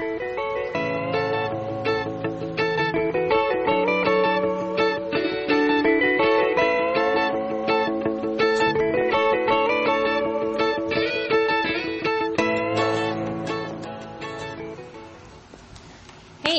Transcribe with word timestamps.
Hey 0.00 0.06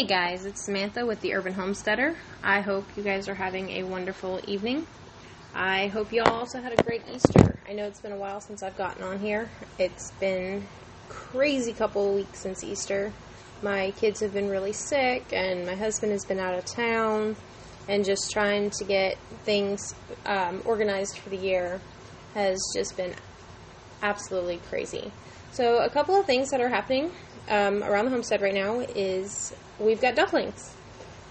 guys, 0.05 0.45
it's 0.45 0.63
Samantha 0.63 1.03
with 1.07 1.21
the 1.21 1.33
Urban 1.33 1.53
Homesteader. 1.53 2.15
I 2.43 2.61
hope 2.61 2.85
you 2.95 3.01
guys 3.01 3.27
are 3.27 3.33
having 3.33 3.71
a 3.71 3.83
wonderful 3.83 4.39
evening. 4.45 4.85
I 5.55 5.87
hope 5.87 6.13
you 6.13 6.21
all 6.21 6.31
also 6.31 6.61
had 6.61 6.79
a 6.79 6.83
great 6.83 7.01
Easter. 7.11 7.57
I 7.67 7.73
know 7.73 7.85
it's 7.85 8.01
been 8.01 8.11
a 8.11 8.17
while 8.17 8.39
since 8.39 8.61
I've 8.61 8.77
gotten 8.77 9.01
on 9.01 9.17
here. 9.17 9.49
It's 9.79 10.11
been 10.19 10.67
crazy 11.09 11.73
couple 11.73 12.09
of 12.09 12.15
weeks 12.15 12.39
since 12.39 12.63
Easter. 12.63 13.11
My 13.61 13.91
kids 13.91 14.21
have 14.21 14.33
been 14.33 14.49
really 14.49 14.73
sick 14.73 15.31
and 15.33 15.65
my 15.65 15.75
husband 15.75 16.11
has 16.11 16.25
been 16.25 16.39
out 16.39 16.55
of 16.55 16.65
town 16.65 17.35
and 17.87 18.03
just 18.03 18.31
trying 18.31 18.71
to 18.71 18.85
get 18.85 19.17
things 19.43 19.93
um, 20.25 20.61
organized 20.65 21.17
for 21.19 21.29
the 21.29 21.37
year 21.37 21.79
has 22.33 22.57
just 22.75 22.97
been 22.97 23.13
absolutely 24.01 24.57
crazy. 24.69 25.11
So, 25.51 25.79
a 25.79 25.89
couple 25.89 26.15
of 26.15 26.25
things 26.25 26.49
that 26.51 26.61
are 26.61 26.69
happening 26.69 27.11
um, 27.49 27.83
around 27.83 28.05
the 28.05 28.11
homestead 28.11 28.41
right 28.41 28.53
now 28.53 28.79
is 28.79 29.53
we've 29.79 30.01
got 30.01 30.15
ducklings. 30.15 30.73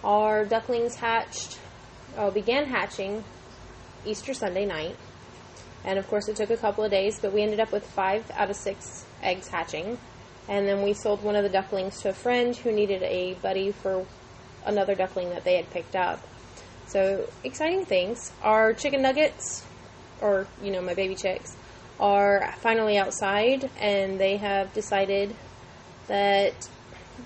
Our 0.04 0.44
ducklings 0.44 0.96
hatched, 0.96 1.58
uh, 2.16 2.30
began 2.30 2.66
hatching 2.66 3.24
Easter 4.04 4.34
Sunday 4.34 4.66
night. 4.66 4.96
And 5.84 5.98
of 5.98 6.06
course, 6.08 6.28
it 6.28 6.36
took 6.36 6.50
a 6.50 6.56
couple 6.56 6.84
of 6.84 6.90
days, 6.90 7.18
but 7.18 7.32
we 7.32 7.42
ended 7.42 7.60
up 7.60 7.72
with 7.72 7.86
five 7.86 8.30
out 8.32 8.50
of 8.50 8.56
six 8.56 9.06
eggs 9.22 9.48
hatching. 9.48 9.98
And 10.50 10.66
then 10.66 10.82
we 10.82 10.94
sold 10.94 11.22
one 11.22 11.36
of 11.36 11.44
the 11.44 11.48
ducklings 11.48 12.00
to 12.00 12.08
a 12.08 12.12
friend 12.12 12.56
who 12.56 12.72
needed 12.72 13.04
a 13.04 13.34
buddy 13.34 13.70
for 13.70 14.04
another 14.66 14.96
duckling 14.96 15.30
that 15.30 15.44
they 15.44 15.54
had 15.54 15.70
picked 15.70 15.94
up. 15.94 16.20
So, 16.88 17.30
exciting 17.44 17.84
things. 17.84 18.32
Our 18.42 18.74
chicken 18.74 19.00
nuggets, 19.00 19.64
or, 20.20 20.48
you 20.60 20.72
know, 20.72 20.82
my 20.82 20.94
baby 20.94 21.14
chicks, 21.14 21.56
are 22.00 22.52
finally 22.58 22.98
outside, 22.98 23.70
and 23.78 24.18
they 24.18 24.38
have 24.38 24.74
decided 24.74 25.36
that 26.08 26.68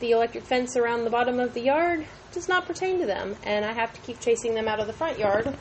the 0.00 0.10
electric 0.10 0.44
fence 0.44 0.76
around 0.76 1.04
the 1.04 1.10
bottom 1.10 1.40
of 1.40 1.54
the 1.54 1.62
yard 1.62 2.04
does 2.32 2.46
not 2.46 2.66
pertain 2.66 3.00
to 3.00 3.06
them, 3.06 3.36
and 3.44 3.64
I 3.64 3.72
have 3.72 3.94
to 3.94 4.00
keep 4.02 4.20
chasing 4.20 4.54
them 4.54 4.68
out 4.68 4.80
of 4.80 4.86
the 4.86 4.92
front 4.92 5.18
yard 5.18 5.56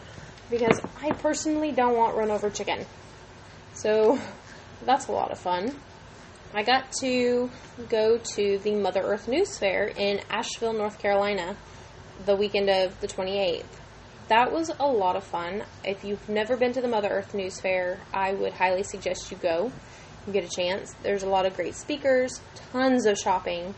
because 0.49 0.81
I 1.01 1.11
personally 1.11 1.71
don't 1.71 1.95
want 1.95 2.17
run 2.17 2.29
over 2.29 2.49
chicken. 2.49 2.85
So 3.73 4.19
that's 4.85 5.07
a 5.07 5.13
lot 5.13 5.31
of 5.31 5.39
fun. 5.39 5.73
I 6.55 6.61
got 6.61 6.91
to 6.99 7.49
go 7.89 8.19
to 8.35 8.59
the 8.59 8.75
Mother 8.75 9.01
Earth 9.01 9.27
News 9.27 9.57
Fair 9.57 9.87
in 9.87 10.21
Asheville, 10.29 10.73
North 10.73 10.99
Carolina, 10.99 11.57
the 12.27 12.35
weekend 12.35 12.69
of 12.69 13.01
the 13.01 13.07
28th. 13.07 13.65
That 14.27 14.51
was 14.51 14.69
a 14.79 14.85
lot 14.85 15.15
of 15.15 15.23
fun. 15.23 15.63
If 15.83 16.03
you've 16.03 16.29
never 16.29 16.55
been 16.55 16.71
to 16.73 16.81
the 16.81 16.87
Mother 16.87 17.09
Earth 17.09 17.33
News 17.33 17.59
Fair, 17.59 17.99
I 18.13 18.33
would 18.33 18.53
highly 18.53 18.83
suggest 18.83 19.31
you 19.31 19.37
go. 19.37 19.71
You 20.27 20.33
get 20.33 20.43
a 20.43 20.55
chance. 20.55 20.93
There's 21.01 21.23
a 21.23 21.27
lot 21.27 21.47
of 21.47 21.55
great 21.55 21.73
speakers, 21.73 22.39
tons 22.71 23.07
of 23.07 23.17
shopping, 23.17 23.73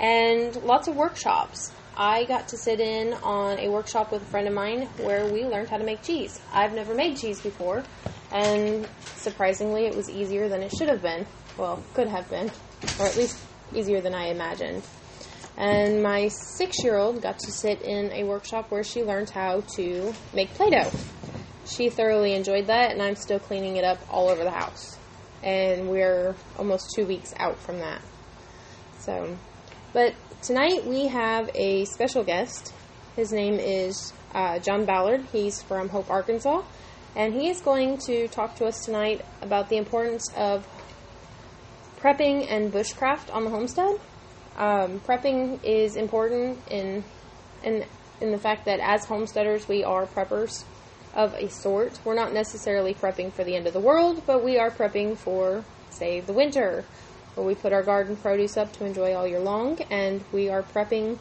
and 0.00 0.56
lots 0.62 0.88
of 0.88 0.96
workshops. 0.96 1.70
I 1.98 2.24
got 2.24 2.48
to 2.48 2.56
sit 2.56 2.80
in 2.80 3.12
on 3.12 3.58
a 3.58 3.68
workshop 3.68 4.10
with 4.10 4.22
a 4.22 4.26
friend 4.26 4.48
of 4.48 4.54
mine 4.54 4.88
where 5.02 5.26
we 5.26 5.44
learned 5.44 5.68
how 5.68 5.76
to 5.76 5.84
make 5.84 6.02
cheese. 6.02 6.40
I've 6.50 6.72
never 6.72 6.94
made 6.94 7.18
cheese 7.18 7.42
before, 7.42 7.84
and 8.32 8.88
surprisingly, 9.16 9.84
it 9.84 9.94
was 9.94 10.08
easier 10.08 10.48
than 10.48 10.62
it 10.62 10.72
should 10.74 10.88
have 10.88 11.02
been. 11.02 11.26
Well, 11.56 11.82
could 11.94 12.08
have 12.08 12.28
been, 12.28 12.50
or 13.00 13.06
at 13.06 13.16
least 13.16 13.38
easier 13.74 14.00
than 14.00 14.14
I 14.14 14.28
imagined. 14.28 14.82
And 15.56 16.02
my 16.02 16.28
six 16.28 16.84
year 16.84 16.96
old 16.96 17.22
got 17.22 17.38
to 17.38 17.50
sit 17.50 17.80
in 17.82 18.12
a 18.12 18.24
workshop 18.24 18.70
where 18.70 18.84
she 18.84 19.02
learned 19.02 19.30
how 19.30 19.62
to 19.76 20.14
make 20.34 20.52
Play 20.54 20.70
Doh. 20.70 20.90
She 21.64 21.88
thoroughly 21.88 22.34
enjoyed 22.34 22.66
that, 22.66 22.92
and 22.92 23.02
I'm 23.02 23.16
still 23.16 23.38
cleaning 23.38 23.76
it 23.76 23.84
up 23.84 23.98
all 24.10 24.28
over 24.28 24.44
the 24.44 24.50
house. 24.50 24.98
And 25.42 25.88
we're 25.88 26.34
almost 26.58 26.92
two 26.94 27.06
weeks 27.06 27.32
out 27.38 27.58
from 27.58 27.78
that. 27.78 28.02
So, 28.98 29.36
but 29.92 30.14
tonight 30.42 30.84
we 30.84 31.06
have 31.06 31.50
a 31.54 31.86
special 31.86 32.22
guest. 32.22 32.74
His 33.16 33.32
name 33.32 33.54
is 33.54 34.12
uh, 34.34 34.58
John 34.58 34.84
Ballard. 34.84 35.24
He's 35.32 35.62
from 35.62 35.88
Hope, 35.88 36.10
Arkansas. 36.10 36.62
And 37.14 37.32
he 37.32 37.48
is 37.48 37.60
going 37.62 37.96
to 38.06 38.28
talk 38.28 38.56
to 38.56 38.66
us 38.66 38.84
tonight 38.84 39.24
about 39.40 39.70
the 39.70 39.78
importance 39.78 40.30
of 40.36 40.66
prepping 42.00 42.50
and 42.50 42.72
bushcraft 42.72 43.32
on 43.34 43.44
the 43.44 43.50
homestead. 43.50 43.98
Um, 44.56 45.00
prepping 45.00 45.62
is 45.62 45.96
important 45.96 46.58
in, 46.70 47.04
in, 47.62 47.84
in 48.20 48.32
the 48.32 48.38
fact 48.38 48.64
that 48.64 48.80
as 48.80 49.04
homesteaders, 49.04 49.68
we 49.68 49.84
are 49.84 50.06
preppers 50.06 50.64
of 51.14 51.34
a 51.34 51.48
sort. 51.48 51.98
We're 52.04 52.14
not 52.14 52.32
necessarily 52.32 52.94
prepping 52.94 53.32
for 53.32 53.44
the 53.44 53.56
end 53.56 53.66
of 53.66 53.72
the 53.72 53.80
world, 53.80 54.22
but 54.26 54.44
we 54.44 54.58
are 54.58 54.70
prepping 54.70 55.16
for, 55.16 55.64
say, 55.90 56.20
the 56.20 56.32
winter, 56.32 56.84
where 57.34 57.46
we 57.46 57.54
put 57.54 57.72
our 57.72 57.82
garden 57.82 58.16
produce 58.16 58.56
up 58.56 58.72
to 58.74 58.84
enjoy 58.84 59.14
all 59.14 59.26
year 59.26 59.40
long, 59.40 59.78
and 59.90 60.24
we 60.32 60.48
are 60.48 60.62
prepping 60.62 61.18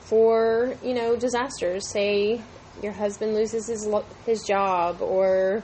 for, 0.00 0.74
you 0.82 0.94
know, 0.94 1.16
disasters. 1.16 1.90
Say 1.90 2.42
your 2.82 2.92
husband 2.92 3.34
loses 3.34 3.68
his, 3.68 3.86
lo- 3.86 4.06
his 4.26 4.42
job, 4.42 5.00
or 5.00 5.62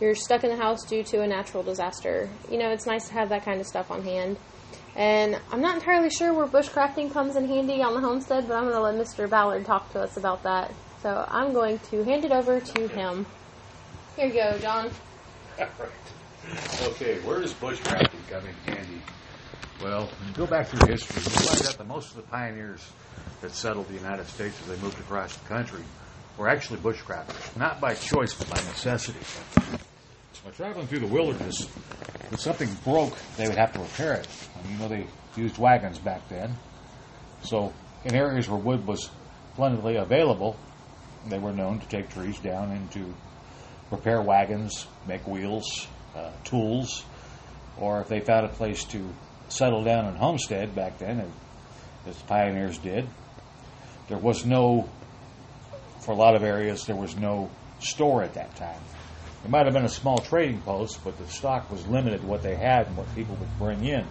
you're 0.00 0.14
stuck 0.14 0.44
in 0.44 0.50
the 0.50 0.56
house 0.56 0.84
due 0.84 1.02
to 1.04 1.22
a 1.22 1.26
natural 1.26 1.62
disaster. 1.62 2.28
You 2.50 2.58
know, 2.58 2.70
it's 2.70 2.86
nice 2.86 3.08
to 3.08 3.14
have 3.14 3.28
that 3.28 3.44
kind 3.44 3.60
of 3.60 3.66
stuff 3.66 3.90
on 3.90 4.02
hand. 4.02 4.36
And 4.96 5.40
I'm 5.50 5.60
not 5.60 5.76
entirely 5.76 6.10
sure 6.10 6.32
where 6.32 6.46
bushcrafting 6.46 7.12
comes 7.12 7.36
in 7.36 7.46
handy 7.46 7.82
on 7.82 7.94
the 7.94 8.00
homestead, 8.00 8.46
but 8.46 8.54
I'm 8.54 8.64
going 8.64 8.74
to 8.74 8.80
let 8.80 8.94
Mr. 8.94 9.28
Ballard 9.28 9.64
talk 9.64 9.92
to 9.92 10.00
us 10.00 10.16
about 10.16 10.42
that. 10.44 10.72
So 11.02 11.24
I'm 11.28 11.52
going 11.52 11.78
to 11.90 12.04
hand 12.04 12.24
it 12.24 12.32
over 12.32 12.60
to 12.60 12.88
him. 12.88 13.26
Here 14.16 14.26
you 14.26 14.34
go, 14.34 14.58
John. 14.58 14.90
All 15.58 15.66
right. 15.78 15.88
Okay, 16.82 17.18
where 17.20 17.40
does 17.40 17.52
bushcrafting 17.54 18.28
come 18.28 18.44
in 18.46 18.74
handy? 18.74 19.00
Well, 19.82 20.06
when 20.06 20.28
you 20.28 20.34
go 20.34 20.46
back 20.46 20.68
through 20.68 20.86
history, 20.88 21.22
you'll 21.22 21.30
find 21.30 21.66
out 21.66 21.78
that 21.78 21.86
most 21.86 22.10
of 22.10 22.16
the 22.16 22.22
pioneers 22.22 22.86
that 23.40 23.50
settled 23.50 23.88
the 23.88 23.94
United 23.94 24.26
States 24.26 24.60
as 24.60 24.66
they 24.68 24.82
moved 24.82 24.98
across 25.00 25.36
the 25.36 25.48
country 25.48 25.82
were 26.38 26.48
actually 26.48 26.78
bushcrafters, 26.78 27.56
not 27.56 27.80
by 27.80 27.94
choice 27.94 28.34
but 28.34 28.48
by 28.48 28.56
necessity. 28.56 29.18
By 30.44 30.50
traveling 30.50 30.86
through 30.86 31.00
the 31.00 31.06
wilderness, 31.06 31.56
if 32.30 32.38
something 32.38 32.68
broke, 32.84 33.16
they 33.38 33.48
would 33.48 33.56
have 33.56 33.72
to 33.72 33.80
repair 33.80 34.12
it. 34.12 34.28
And 34.58 34.70
you 34.70 34.78
know 34.78 34.88
they 34.88 35.06
used 35.36 35.56
wagons 35.56 35.98
back 35.98 36.28
then. 36.28 36.54
So 37.44 37.72
in 38.04 38.14
areas 38.14 38.46
where 38.46 38.58
wood 38.58 38.86
was 38.86 39.08
plentifully 39.54 39.96
available, 39.96 40.58
they 41.30 41.38
were 41.38 41.54
known 41.54 41.80
to 41.80 41.88
take 41.88 42.10
trees 42.10 42.38
down 42.40 42.72
and 42.72 42.90
to 42.92 43.14
repair 43.90 44.20
wagons, 44.20 44.86
make 45.08 45.26
wheels, 45.26 45.86
uh, 46.14 46.30
tools, 46.44 47.06
or 47.78 48.02
if 48.02 48.08
they 48.08 48.20
found 48.20 48.44
a 48.44 48.50
place 48.50 48.84
to 48.84 49.02
settle 49.48 49.82
down 49.82 50.04
and 50.04 50.18
homestead 50.18 50.74
back 50.74 50.98
then, 50.98 51.20
as 52.06 52.18
the 52.18 52.24
pioneers 52.24 52.76
did, 52.76 53.08
there 54.08 54.18
was 54.18 54.44
no, 54.44 54.90
for 56.00 56.12
a 56.12 56.16
lot 56.16 56.36
of 56.36 56.42
areas, 56.42 56.84
there 56.84 56.96
was 56.96 57.16
no 57.16 57.50
store 57.78 58.22
at 58.22 58.34
that 58.34 58.54
time. 58.56 58.80
There 59.44 59.50
might 59.50 59.66
have 59.66 59.74
been 59.74 59.84
a 59.84 59.90
small 59.90 60.16
trading 60.16 60.62
post, 60.62 61.04
but 61.04 61.18
the 61.18 61.26
stock 61.26 61.70
was 61.70 61.86
limited 61.86 62.22
to 62.22 62.26
what 62.26 62.40
they 62.40 62.54
had 62.54 62.86
and 62.86 62.96
what 62.96 63.14
people 63.14 63.36
would 63.36 63.58
bring 63.58 63.84
in. 63.84 64.06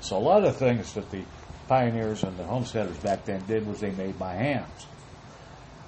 So 0.00 0.16
a 0.16 0.18
lot 0.18 0.42
of 0.42 0.54
the 0.54 0.58
things 0.58 0.94
that 0.94 1.10
the 1.10 1.22
pioneers 1.68 2.22
and 2.22 2.34
the 2.38 2.44
homesteaders 2.44 2.96
back 2.96 3.26
then 3.26 3.44
did 3.46 3.66
was 3.66 3.80
they 3.80 3.90
made 3.90 4.18
by 4.18 4.32
hands. 4.32 4.86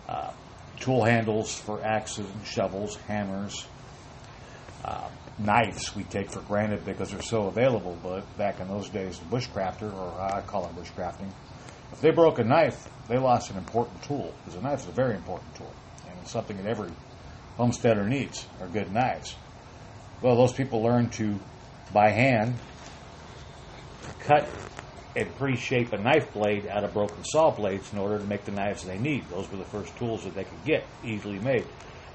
Uh, 0.07 0.31
tool 0.79 1.05
handles 1.05 1.59
for 1.59 1.83
axes 1.83 2.29
and 2.29 2.47
shovels, 2.47 2.97
hammers, 3.09 3.67
uh, 4.85 5.09
knives 5.39 5.97
we 5.97 6.05
take 6.05 6.31
for 6.31 6.41
granted 6.41 6.85
because 6.85 7.13
they're 7.13 7.23
so 7.23 7.47
available, 7.47 7.97
but 8.03 8.37
back 8.37 8.61
in 8.61 8.69
those 8.69 8.91
days, 8.91 9.19
the 9.19 9.25
bushcrafter, 9.25 9.91
or 9.91 10.21
I 10.21 10.43
call 10.43 10.67
it 10.67 10.77
bushcrafting, 10.77 11.33
if 11.93 12.03
they 12.03 12.11
broke 12.11 12.39
a 12.41 12.45
knife, 12.45 12.91
they 13.09 13.17
lost 13.17 13.51
an 13.51 13.57
important 13.57 14.03
tool 14.03 14.35
because 14.45 14.61
a 14.61 14.63
knife 14.63 14.81
is 14.81 14.89
a 14.89 14.93
very 14.93 15.15
important 15.15 15.55
tool 15.55 15.73
and 16.11 16.19
it's 16.21 16.31
something 16.31 16.59
that 16.59 16.67
every 16.67 16.91
homesteader 17.57 18.09
needs 18.09 18.47
are 18.61 18.69
good 18.69 18.93
knives. 18.93 19.37
Well, 20.21 20.37
those 20.37 20.53
people 20.53 20.83
learned 20.83 21.13
to, 21.15 21.39
by 21.93 22.11
hand, 22.11 22.55
cut 24.21 24.49
and 25.15 25.35
pre-shape 25.37 25.93
a 25.93 25.99
knife 25.99 26.33
blade 26.33 26.67
out 26.67 26.85
of 26.85 26.95
broken 26.95 27.23
saw 27.25 27.51
blades 27.51 27.93
in 27.93 27.99
order 27.99 28.19
to 28.19 28.25
make 28.25 28.45
the 28.45 28.53
knives 28.53 28.85
they 28.85 28.99
need. 28.99 29.29
Those 29.29 29.51
were 29.51 29.59
the 29.59 29.65
first 29.65 29.95
tools 29.97 30.25
that 30.25 30.35
they 30.35 30.45
could 30.45 30.65
get, 30.65 30.85
easily 31.05 31.39
made. 31.39 31.67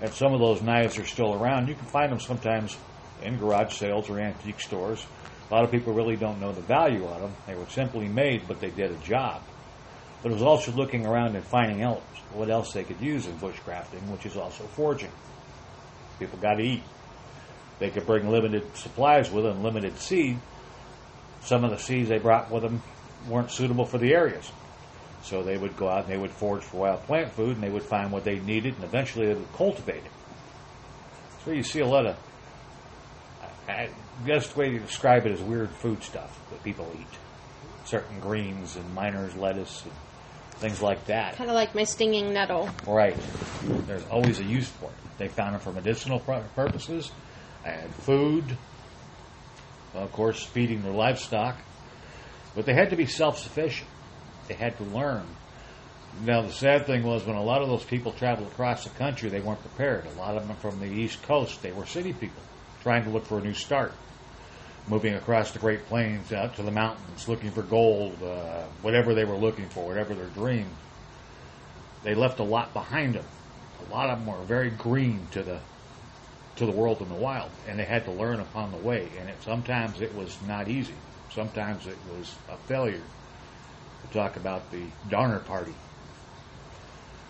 And 0.02 0.12
some 0.14 0.34
of 0.34 0.40
those 0.40 0.62
knives 0.62 0.98
are 0.98 1.06
still 1.06 1.34
around. 1.34 1.68
You 1.68 1.76
can 1.76 1.86
find 1.86 2.12
them 2.12 2.20
sometimes 2.20 2.78
in 3.22 3.38
garage 3.38 3.74
sales 3.76 4.10
or 4.10 4.20
antique 4.20 4.60
stores. 4.60 5.06
A 5.50 5.54
lot 5.54 5.64
of 5.64 5.72
people 5.72 5.94
really 5.94 6.16
don't 6.16 6.40
know 6.40 6.52
the 6.52 6.62
value 6.62 7.06
of 7.06 7.22
them. 7.22 7.34
They 7.46 7.56
were 7.56 7.68
simply 7.70 8.08
made, 8.08 8.48
but 8.48 8.60
they 8.60 8.70
did 8.70 8.92
a 8.92 8.98
job. 8.98 9.42
But 10.22 10.32
it 10.32 10.34
was 10.34 10.44
also 10.44 10.72
looking 10.72 11.06
around 11.06 11.36
and 11.36 11.46
finding 11.46 11.84
out 11.84 12.02
what 12.34 12.50
else 12.50 12.74
they 12.74 12.84
could 12.84 13.00
use 13.00 13.28
in 13.28 13.38
bushcrafting, 13.38 14.02
which 14.10 14.26
is 14.26 14.36
also 14.36 14.64
foraging. 14.64 15.12
People 16.20 16.40
got 16.40 16.56
to 16.56 16.64
eat. 16.64 16.84
They 17.80 17.90
could 17.90 18.06
bring 18.08 18.30
limited 18.30 18.76
supplies 18.76 19.30
with 19.30 19.44
them, 19.44 19.64
limited 19.64 19.98
seed. 20.00 20.40
Some 21.42 21.64
of 21.64 21.72
the 21.72 21.78
seeds 21.78 22.10
they 22.10 22.18
brought 22.18 22.52
with 22.52 22.64
them 22.64 22.82
weren't 23.28 23.52
suitable 23.52 23.86
for 23.86 24.00
the 24.00 24.14
areas. 24.14 24.52
So 25.24 25.44
they 25.44 25.58
would 25.58 25.78
go 25.78 25.90
out 25.90 26.06
and 26.06 26.14
they 26.14 26.18
would 26.18 26.32
forage 26.32 26.64
for 26.64 26.78
wild 26.78 27.04
plant 27.04 27.34
food 27.34 27.56
and 27.56 27.64
they 27.64 27.70
would 27.70 27.84
find 27.84 28.12
what 28.12 28.24
they 28.24 28.40
needed 28.40 28.76
and 28.76 28.84
eventually 28.84 29.28
they 29.28 29.34
would 29.34 29.54
cultivate 29.54 30.04
it. 30.04 30.12
So 31.46 31.52
you 31.52 31.64
see 31.64 31.80
a 31.80 31.88
lot 31.88 32.06
of, 32.06 32.18
I, 33.68 33.90
best 34.26 34.56
way 34.58 34.72
to 34.72 34.80
describe 34.80 35.26
it 35.26 35.32
is 35.32 35.42
weird 35.42 35.70
food 35.70 36.04
stuff 36.04 36.40
that 36.50 36.64
people 36.64 36.92
eat. 37.00 37.08
Certain 37.86 38.20
greens 38.20 38.76
and 38.76 38.94
miner's 38.94 39.36
lettuce 39.36 39.84
and 39.84 39.94
things 40.58 40.82
like 40.82 41.06
that. 41.06 41.36
Kind 41.36 41.50
of 41.50 41.56
like 41.56 41.76
my 41.76 41.84
stinging 41.84 42.34
nettle. 42.34 42.70
Right. 42.86 43.16
There's 43.88 44.06
always 44.10 44.40
a 44.40 44.44
use 44.44 44.68
for 44.68 44.86
it. 44.86 45.18
They 45.18 45.28
found 45.28 45.56
it 45.56 45.62
for 45.62 45.72
medicinal 45.72 46.20
purposes 46.20 47.12
and 47.66 47.94
food, 47.96 48.58
of 49.94 50.12
course, 50.12 50.44
feeding 50.44 50.84
their 50.84 50.94
livestock. 50.94 51.58
But 52.56 52.66
they 52.66 52.74
had 52.74 52.92
to 52.92 52.96
be 52.96 53.06
self 53.06 53.40
sufficient. 53.40 53.90
They 54.48 54.54
had 54.54 54.78
to 54.78 54.84
learn. 54.84 55.26
Now, 56.24 56.42
the 56.42 56.52
sad 56.52 56.88
thing 56.88 57.04
was 57.04 57.26
when 57.26 57.36
a 57.36 57.44
lot 57.44 57.62
of 57.62 57.68
those 57.68 57.84
people 57.84 58.12
traveled 58.12 58.48
across 58.48 58.84
the 58.84 58.90
country, 58.92 59.30
they 59.30 59.40
weren't 59.40 59.62
prepared. 59.62 60.06
A 60.06 60.20
lot 60.20 60.36
of 60.36 60.48
them 60.48 60.56
from 60.58 60.80
the 60.80 60.88
East 60.88 61.22
Coast, 61.24 61.62
they 61.62 61.72
were 61.72 61.86
city 61.86 62.14
people 62.14 62.42
trying 62.82 63.04
to 63.04 63.10
look 63.10 63.26
for 63.26 63.38
a 63.40 63.42
new 63.42 63.54
start. 63.54 63.92
Moving 64.88 65.16
across 65.16 65.52
the 65.52 65.60
Great 65.60 65.86
Plains 65.86 66.32
out 66.32 66.56
to 66.56 66.64
the 66.64 66.72
mountains, 66.72 67.28
looking 67.28 67.52
for 67.52 67.62
gold, 67.62 68.24
uh, 68.24 68.64
whatever 68.82 69.14
they 69.14 69.26
were 69.26 69.36
looking 69.36 69.68
for, 69.68 69.86
whatever 69.86 70.14
their 70.16 70.30
dream. 70.30 70.70
They 72.04 72.16
left 72.16 72.40
a 72.40 72.44
lot 72.44 72.74
behind 72.74 73.16
them. 73.16 73.26
A 73.82 73.94
lot 73.94 74.10
of 74.10 74.20
them 74.20 74.28
were 74.28 74.46
very 74.46 74.70
green 74.70 75.28
to 75.32 75.44
the 75.44 75.60
to 76.56 76.66
the 76.66 76.72
world 76.72 77.02
in 77.02 77.10
the 77.10 77.16
wild, 77.16 77.52
and 77.68 77.78
they 77.78 77.86
had 77.86 78.06
to 78.06 78.12
learn 78.12 78.40
upon 78.40 78.72
the 78.72 78.78
way. 78.78 79.12
And 79.20 79.30
it, 79.30 79.44
sometimes 79.44 80.02
it 80.02 80.16
was 80.16 80.42
not 80.42 80.70
easy. 80.70 80.96
Sometimes 81.30 81.86
it 81.86 81.98
was 82.10 82.34
a 82.50 82.58
failure. 82.68 83.04
We 84.04 84.10
talk 84.10 84.38
about 84.38 84.72
the 84.72 84.88
Donner 85.08 85.40
Party. 85.40 85.76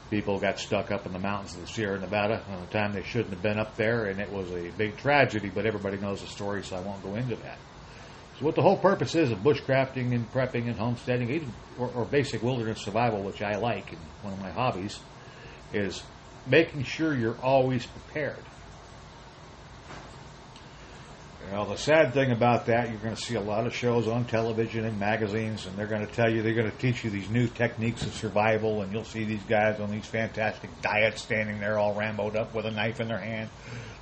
People 0.09 0.39
got 0.39 0.57
stuck 0.57 0.89
up 0.89 1.05
in 1.05 1.11
the 1.11 1.19
mountains 1.19 1.55
of 1.55 1.61
the 1.61 1.67
Sierra 1.67 1.99
Nevada 1.99 2.41
on 2.49 2.63
a 2.63 2.65
time 2.67 2.93
they 2.93 3.03
shouldn't 3.03 3.31
have 3.31 3.41
been 3.41 3.59
up 3.59 3.75
there, 3.75 4.05
and 4.05 4.21
it 4.21 4.31
was 4.31 4.49
a 4.51 4.69
big 4.77 4.95
tragedy. 4.97 5.49
But 5.53 5.65
everybody 5.65 5.97
knows 5.97 6.21
the 6.21 6.27
story, 6.27 6.63
so 6.63 6.77
I 6.77 6.79
won't 6.79 7.03
go 7.03 7.15
into 7.15 7.35
that. 7.35 7.57
So, 8.39 8.45
what 8.45 8.55
the 8.55 8.61
whole 8.61 8.77
purpose 8.77 9.15
is 9.15 9.31
of 9.31 9.39
bushcrafting 9.39 10.13
and 10.13 10.31
prepping 10.31 10.67
and 10.67 10.75
homesteading, 10.75 11.29
even 11.29 11.53
or, 11.77 11.89
or 11.89 12.05
basic 12.05 12.41
wilderness 12.41 12.79
survival, 12.81 13.21
which 13.21 13.41
I 13.41 13.55
like 13.57 13.91
and 13.91 14.01
one 14.21 14.33
of 14.33 14.39
my 14.39 14.51
hobbies, 14.51 14.99
is 15.73 16.03
making 16.45 16.83
sure 16.83 17.13
you're 17.13 17.37
always 17.41 17.85
prepared. 17.85 18.43
Well, 21.51 21.65
the 21.65 21.77
sad 21.77 22.13
thing 22.13 22.31
about 22.31 22.65
that, 22.65 22.89
you're 22.89 22.99
going 22.99 23.15
to 23.15 23.21
see 23.21 23.35
a 23.35 23.41
lot 23.41 23.65
of 23.65 23.73
shows 23.73 24.05
on 24.05 24.25
television 24.25 24.83
and 24.83 24.99
magazines, 24.99 25.65
and 25.65 25.77
they're 25.77 25.87
going 25.87 26.05
to 26.05 26.11
tell 26.11 26.29
you, 26.29 26.41
they're 26.41 26.53
going 26.53 26.69
to 26.69 26.77
teach 26.77 27.05
you 27.05 27.09
these 27.09 27.29
new 27.29 27.47
techniques 27.47 28.05
of 28.05 28.13
survival, 28.13 28.81
and 28.81 28.91
you'll 28.91 29.05
see 29.05 29.23
these 29.23 29.43
guys 29.43 29.79
on 29.79 29.89
these 29.89 30.05
fantastic 30.05 30.69
diets 30.81 31.21
standing 31.21 31.61
there 31.61 31.77
all 31.77 31.95
ramboed 31.95 32.35
up 32.35 32.53
with 32.53 32.65
a 32.65 32.71
knife 32.71 32.99
in 32.99 33.07
their 33.07 33.19
hand, 33.19 33.49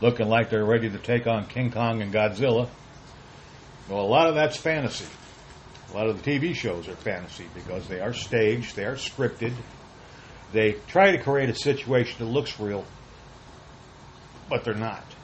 looking 0.01 0.27
like 0.27 0.49
they're 0.49 0.65
ready 0.65 0.89
to 0.89 0.97
take 0.97 1.27
on 1.27 1.45
King 1.45 1.71
Kong 1.71 2.01
and 2.01 2.11
Godzilla. 2.11 2.67
Well, 3.89 4.01
a 4.01 4.09
lot 4.09 4.27
of 4.27 4.33
that's 4.33 4.57
fantasy. 4.57 5.05
A 5.91 5.95
lot 5.95 6.07
of 6.07 6.23
the 6.23 6.31
TV 6.31 6.55
shows 6.55 6.87
are 6.87 6.95
fantasy 6.95 7.45
because 7.53 7.87
they 7.87 7.99
are 7.99 8.13
staged, 8.13 8.75
they 8.75 8.85
are 8.85 8.95
scripted. 8.95 9.53
They 10.51 10.77
try 10.87 11.11
to 11.11 11.21
create 11.21 11.49
a 11.49 11.55
situation 11.55 12.25
that 12.25 12.31
looks 12.31 12.59
real, 12.59 12.85
but 14.49 14.63
they're 14.63 14.73
not 14.73 15.14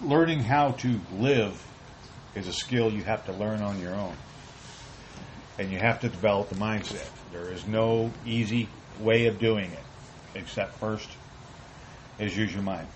learning 0.00 0.40
how 0.40 0.72
to 0.72 1.00
live 1.12 1.64
is 2.34 2.46
a 2.46 2.52
skill 2.52 2.92
you 2.92 3.02
have 3.02 3.24
to 3.26 3.32
learn 3.32 3.62
on 3.62 3.80
your 3.80 3.94
own. 3.94 4.14
And 5.58 5.72
you 5.72 5.78
have 5.78 6.00
to 6.00 6.08
develop 6.08 6.50
the 6.50 6.54
mindset. 6.54 7.08
There 7.32 7.50
is 7.50 7.66
no 7.66 8.12
easy 8.24 8.68
way 9.00 9.26
of 9.26 9.38
doing 9.38 9.70
it, 9.70 9.84
except 10.34 10.78
first 10.78 11.08
is 12.18 12.36
use 12.36 12.52
your 12.52 12.62
mind. 12.62 12.86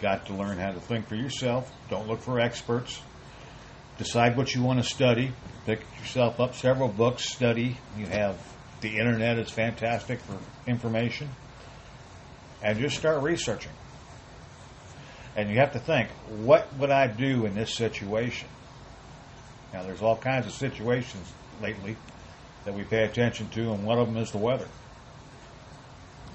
Got 0.00 0.26
to 0.26 0.34
learn 0.34 0.58
how 0.58 0.72
to 0.72 0.80
think 0.80 1.08
for 1.08 1.16
yourself. 1.16 1.70
Don't 1.90 2.08
look 2.08 2.20
for 2.20 2.40
experts. 2.40 3.00
Decide 3.98 4.36
what 4.36 4.54
you 4.54 4.62
want 4.62 4.82
to 4.82 4.88
study. 4.88 5.32
Pick 5.66 5.80
yourself 5.98 6.40
up 6.40 6.54
several 6.54 6.88
books, 6.88 7.30
study. 7.30 7.76
You 7.98 8.06
have 8.06 8.38
the 8.80 8.98
internet 8.98 9.38
is 9.38 9.50
fantastic 9.50 10.20
for 10.20 10.38
information. 10.66 11.28
And 12.62 12.78
just 12.78 12.96
start 12.96 13.22
researching. 13.22 13.72
And 15.36 15.48
you 15.48 15.56
have 15.58 15.72
to 15.72 15.78
think, 15.78 16.08
what 16.28 16.72
would 16.76 16.90
I 16.90 17.06
do 17.06 17.46
in 17.46 17.54
this 17.54 17.74
situation? 17.74 18.48
Now, 19.72 19.82
there's 19.82 20.02
all 20.02 20.16
kinds 20.16 20.46
of 20.46 20.52
situations 20.52 21.32
lately 21.62 21.96
that 22.64 22.74
we 22.74 22.82
pay 22.82 23.04
attention 23.04 23.48
to, 23.50 23.72
and 23.72 23.84
one 23.84 23.98
of 23.98 24.06
them 24.06 24.16
is 24.16 24.32
the 24.32 24.38
weather. 24.38 24.66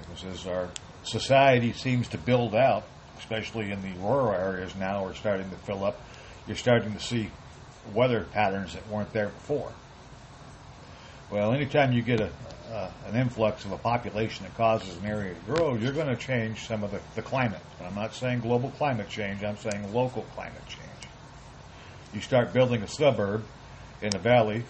Because 0.00 0.24
as 0.24 0.46
our 0.46 0.68
society 1.02 1.72
seems 1.72 2.08
to 2.08 2.18
build 2.18 2.54
out, 2.54 2.84
especially 3.18 3.70
in 3.70 3.82
the 3.82 3.92
rural 4.00 4.32
areas 4.32 4.74
now, 4.74 5.04
we're 5.04 5.14
starting 5.14 5.48
to 5.50 5.56
fill 5.56 5.84
up, 5.84 6.00
you're 6.46 6.56
starting 6.56 6.92
to 6.94 7.00
see 7.00 7.30
weather 7.94 8.26
patterns 8.32 8.74
that 8.74 8.88
weren't 8.88 9.12
there 9.12 9.28
before. 9.28 9.72
Well, 11.30 11.52
anytime 11.52 11.92
you 11.92 12.02
get 12.02 12.20
a, 12.20 12.30
uh, 12.72 12.90
an 13.06 13.14
influx 13.14 13.64
of 13.64 13.72
a 13.72 13.78
population 13.78 14.44
that 14.44 14.56
causes 14.56 14.96
an 14.96 15.06
area 15.06 15.34
to 15.34 15.40
grow, 15.52 15.74
you're 15.74 15.92
going 15.92 16.08
to 16.08 16.16
change 16.16 16.66
some 16.66 16.82
of 16.82 16.90
the, 16.90 17.00
the 17.14 17.22
climate. 17.22 17.60
I'm 17.82 17.94
not 17.94 18.14
saying 18.14 18.40
global 18.40 18.70
climate 18.70 19.08
change, 19.08 19.44
I'm 19.44 19.56
saying 19.56 19.92
local 19.92 20.22
climate 20.34 20.66
change. 20.66 20.82
You 22.12 22.20
start 22.20 22.52
building 22.52 22.82
a 22.82 22.88
suburb 22.88 23.44
in 24.02 24.14
a 24.14 24.18
valley, 24.18 24.64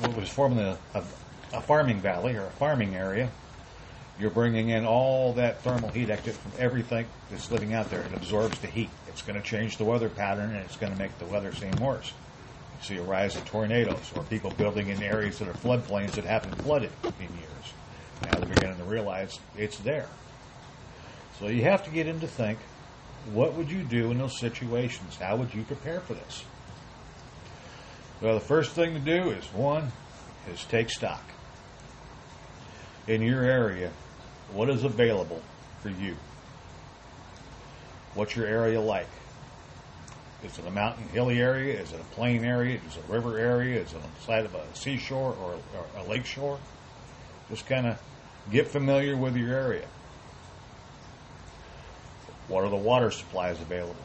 what 0.00 0.16
was 0.16 0.28
formerly 0.28 0.64
a, 0.64 0.78
a, 0.94 1.04
a 1.54 1.60
farming 1.60 2.00
valley 2.00 2.36
or 2.36 2.44
a 2.44 2.50
farming 2.50 2.94
area, 2.94 3.30
you're 4.18 4.30
bringing 4.30 4.70
in 4.70 4.84
all 4.84 5.34
that 5.34 5.62
thermal 5.62 5.90
heat 5.90 6.10
active 6.10 6.36
from 6.36 6.52
everything 6.58 7.06
that's 7.30 7.50
living 7.50 7.72
out 7.72 7.88
there. 7.90 8.00
It 8.00 8.12
absorbs 8.14 8.58
the 8.58 8.66
heat. 8.66 8.90
It's 9.06 9.22
going 9.22 9.40
to 9.40 9.46
change 9.46 9.76
the 9.76 9.84
weather 9.84 10.08
pattern 10.08 10.50
and 10.50 10.64
it's 10.64 10.76
going 10.76 10.92
to 10.92 10.98
make 10.98 11.16
the 11.18 11.26
weather 11.26 11.54
seem 11.54 11.72
worse 11.76 12.12
see 12.80 12.96
a 12.96 13.02
rise 13.02 13.36
of 13.36 13.44
tornadoes 13.44 14.12
or 14.14 14.22
people 14.24 14.50
building 14.50 14.88
in 14.88 15.02
areas 15.02 15.38
that 15.38 15.48
are 15.48 15.54
floodplains 15.54 16.14
that 16.14 16.24
haven't 16.24 16.54
flooded 16.56 16.90
in 17.18 17.26
years. 17.26 17.74
Now 18.24 18.38
they're 18.38 18.48
beginning 18.48 18.78
to 18.78 18.84
realize 18.84 19.38
it's 19.56 19.78
there. 19.78 20.08
So 21.38 21.48
you 21.48 21.62
have 21.62 21.84
to 21.84 21.90
get 21.90 22.06
in 22.06 22.20
to 22.20 22.26
think, 22.26 22.58
what 23.32 23.54
would 23.54 23.70
you 23.70 23.82
do 23.82 24.10
in 24.10 24.18
those 24.18 24.38
situations? 24.38 25.16
How 25.16 25.36
would 25.36 25.54
you 25.54 25.62
prepare 25.62 26.00
for 26.00 26.14
this? 26.14 26.44
Well, 28.20 28.34
the 28.34 28.40
first 28.40 28.72
thing 28.72 28.94
to 28.94 29.00
do 29.00 29.30
is 29.30 29.44
one, 29.52 29.92
is 30.50 30.64
take 30.64 30.90
stock. 30.90 31.22
In 33.06 33.22
your 33.22 33.42
area, 33.44 33.92
what 34.52 34.68
is 34.68 34.82
available 34.84 35.42
for 35.80 35.90
you? 35.90 36.16
What's 38.14 38.34
your 38.34 38.46
area 38.46 38.80
like? 38.80 39.06
Is 40.44 40.56
it 40.58 40.66
a 40.66 40.70
mountain, 40.70 41.08
hilly 41.08 41.40
area? 41.40 41.80
Is 41.80 41.92
it 41.92 42.00
a 42.00 42.14
plain 42.14 42.44
area? 42.44 42.80
Is 42.86 42.96
it 42.96 43.02
a 43.08 43.12
river 43.12 43.38
area? 43.38 43.80
Is 43.80 43.92
it 43.92 43.96
on 43.96 44.10
the 44.18 44.24
side 44.24 44.44
of 44.44 44.54
a 44.54 44.64
seashore 44.74 45.34
or, 45.34 45.54
or 45.76 45.86
a 46.00 46.04
lake 46.04 46.26
shore? 46.26 46.58
Just 47.50 47.66
kind 47.66 47.86
of 47.86 48.00
get 48.50 48.68
familiar 48.68 49.16
with 49.16 49.36
your 49.36 49.52
area. 49.52 49.86
What 52.46 52.64
are 52.64 52.70
the 52.70 52.76
water 52.76 53.10
supplies 53.10 53.60
available? 53.60 53.96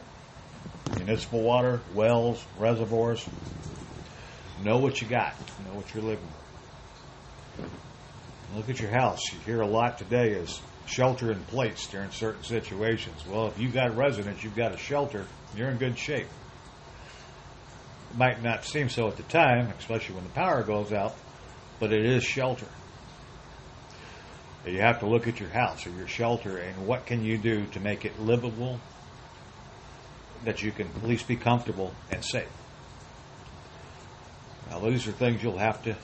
Municipal 0.96 1.42
water, 1.42 1.80
wells, 1.94 2.44
reservoirs. 2.58 3.26
Know 4.62 4.78
what 4.78 5.00
you 5.00 5.08
got. 5.08 5.38
Know 5.66 5.74
what 5.74 5.94
you're 5.94 6.02
living 6.02 6.26
with. 7.58 7.70
Look 8.56 8.68
at 8.68 8.80
your 8.80 8.90
house. 8.90 9.20
You 9.32 9.38
hear 9.46 9.60
a 9.60 9.66
lot 9.66 9.98
today 9.98 10.30
is 10.30 10.60
shelter 10.86 11.32
in 11.32 11.42
place 11.44 11.86
during 11.86 12.10
certain 12.10 12.42
situations. 12.42 13.26
Well, 13.26 13.48
if 13.48 13.58
you've 13.58 13.74
got 13.74 13.96
residents, 13.96 14.44
you've 14.44 14.56
got 14.56 14.74
a 14.74 14.78
shelter 14.78 15.26
you're 15.56 15.70
in 15.70 15.76
good 15.76 15.98
shape. 15.98 16.26
It 18.10 18.18
might 18.18 18.42
not 18.42 18.64
seem 18.64 18.88
so 18.88 19.08
at 19.08 19.16
the 19.16 19.22
time, 19.24 19.72
especially 19.78 20.14
when 20.16 20.24
the 20.24 20.30
power 20.30 20.62
goes 20.62 20.92
out, 20.92 21.14
but 21.78 21.92
it 21.92 22.04
is 22.04 22.24
shelter. 22.24 22.66
You 24.66 24.80
have 24.80 25.00
to 25.00 25.06
look 25.06 25.28
at 25.28 25.40
your 25.40 25.50
house 25.50 25.86
or 25.86 25.90
your 25.90 26.08
shelter 26.08 26.56
and 26.56 26.86
what 26.86 27.04
can 27.04 27.22
you 27.22 27.36
do 27.36 27.66
to 27.66 27.80
make 27.80 28.04
it 28.04 28.18
livable 28.18 28.80
that 30.44 30.62
you 30.62 30.72
can 30.72 30.88
at 30.88 31.04
least 31.04 31.28
be 31.28 31.36
comfortable 31.36 31.92
and 32.10 32.24
safe. 32.24 32.48
Now 34.70 34.78
these 34.80 35.06
are 35.06 35.12
things 35.12 35.42
you'll 35.42 35.58
have 35.58 35.82
to 35.82 35.94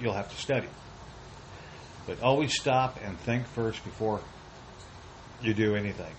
you'll 0.00 0.14
have 0.14 0.30
to 0.30 0.36
study. 0.36 0.68
But 2.08 2.22
always 2.22 2.58
stop 2.58 2.98
and 3.04 3.20
think 3.20 3.46
first 3.46 3.84
before 3.84 4.22
you 5.42 5.52
do 5.52 5.76
anything. 5.76 6.14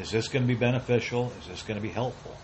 Is 0.00 0.10
this 0.10 0.26
going 0.26 0.42
to 0.42 0.48
be 0.48 0.58
beneficial? 0.58 1.30
Is 1.38 1.48
this 1.48 1.62
going 1.62 1.76
to 1.76 1.82
be 1.82 1.92
helpful? 1.92 2.34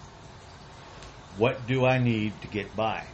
What 1.38 1.66
do 1.66 1.86
I 1.86 1.96
need 1.96 2.38
to 2.42 2.46
get 2.46 2.76
by? 2.76 3.04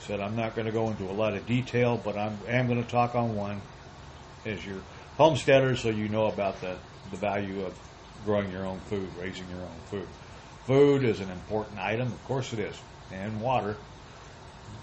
Said 0.00 0.18
I'm 0.18 0.34
not 0.34 0.56
going 0.56 0.64
to 0.64 0.72
go 0.72 0.88
into 0.88 1.04
a 1.04 1.12
lot 1.12 1.34
of 1.34 1.46
detail, 1.46 2.00
but 2.02 2.16
I 2.16 2.32
am 2.48 2.68
going 2.68 2.82
to 2.82 2.90
talk 2.90 3.14
on 3.14 3.36
one 3.36 3.60
as 4.46 4.64
your 4.64 4.80
homesteader 5.18 5.76
so 5.76 5.90
you 5.90 6.08
know 6.08 6.26
about 6.28 6.58
the, 6.62 6.74
the 7.10 7.18
value 7.18 7.66
of 7.66 7.78
growing 8.24 8.50
your 8.50 8.64
own 8.64 8.80
food, 8.80 9.08
raising 9.20 9.48
your 9.50 9.60
own 9.60 9.80
food. 9.90 10.08
Food 10.64 11.04
is 11.04 11.20
an 11.20 11.30
important 11.30 11.78
item, 11.78 12.08
of 12.08 12.24
course 12.24 12.54
it 12.54 12.60
is, 12.60 12.80
and 13.12 13.42
water. 13.42 13.76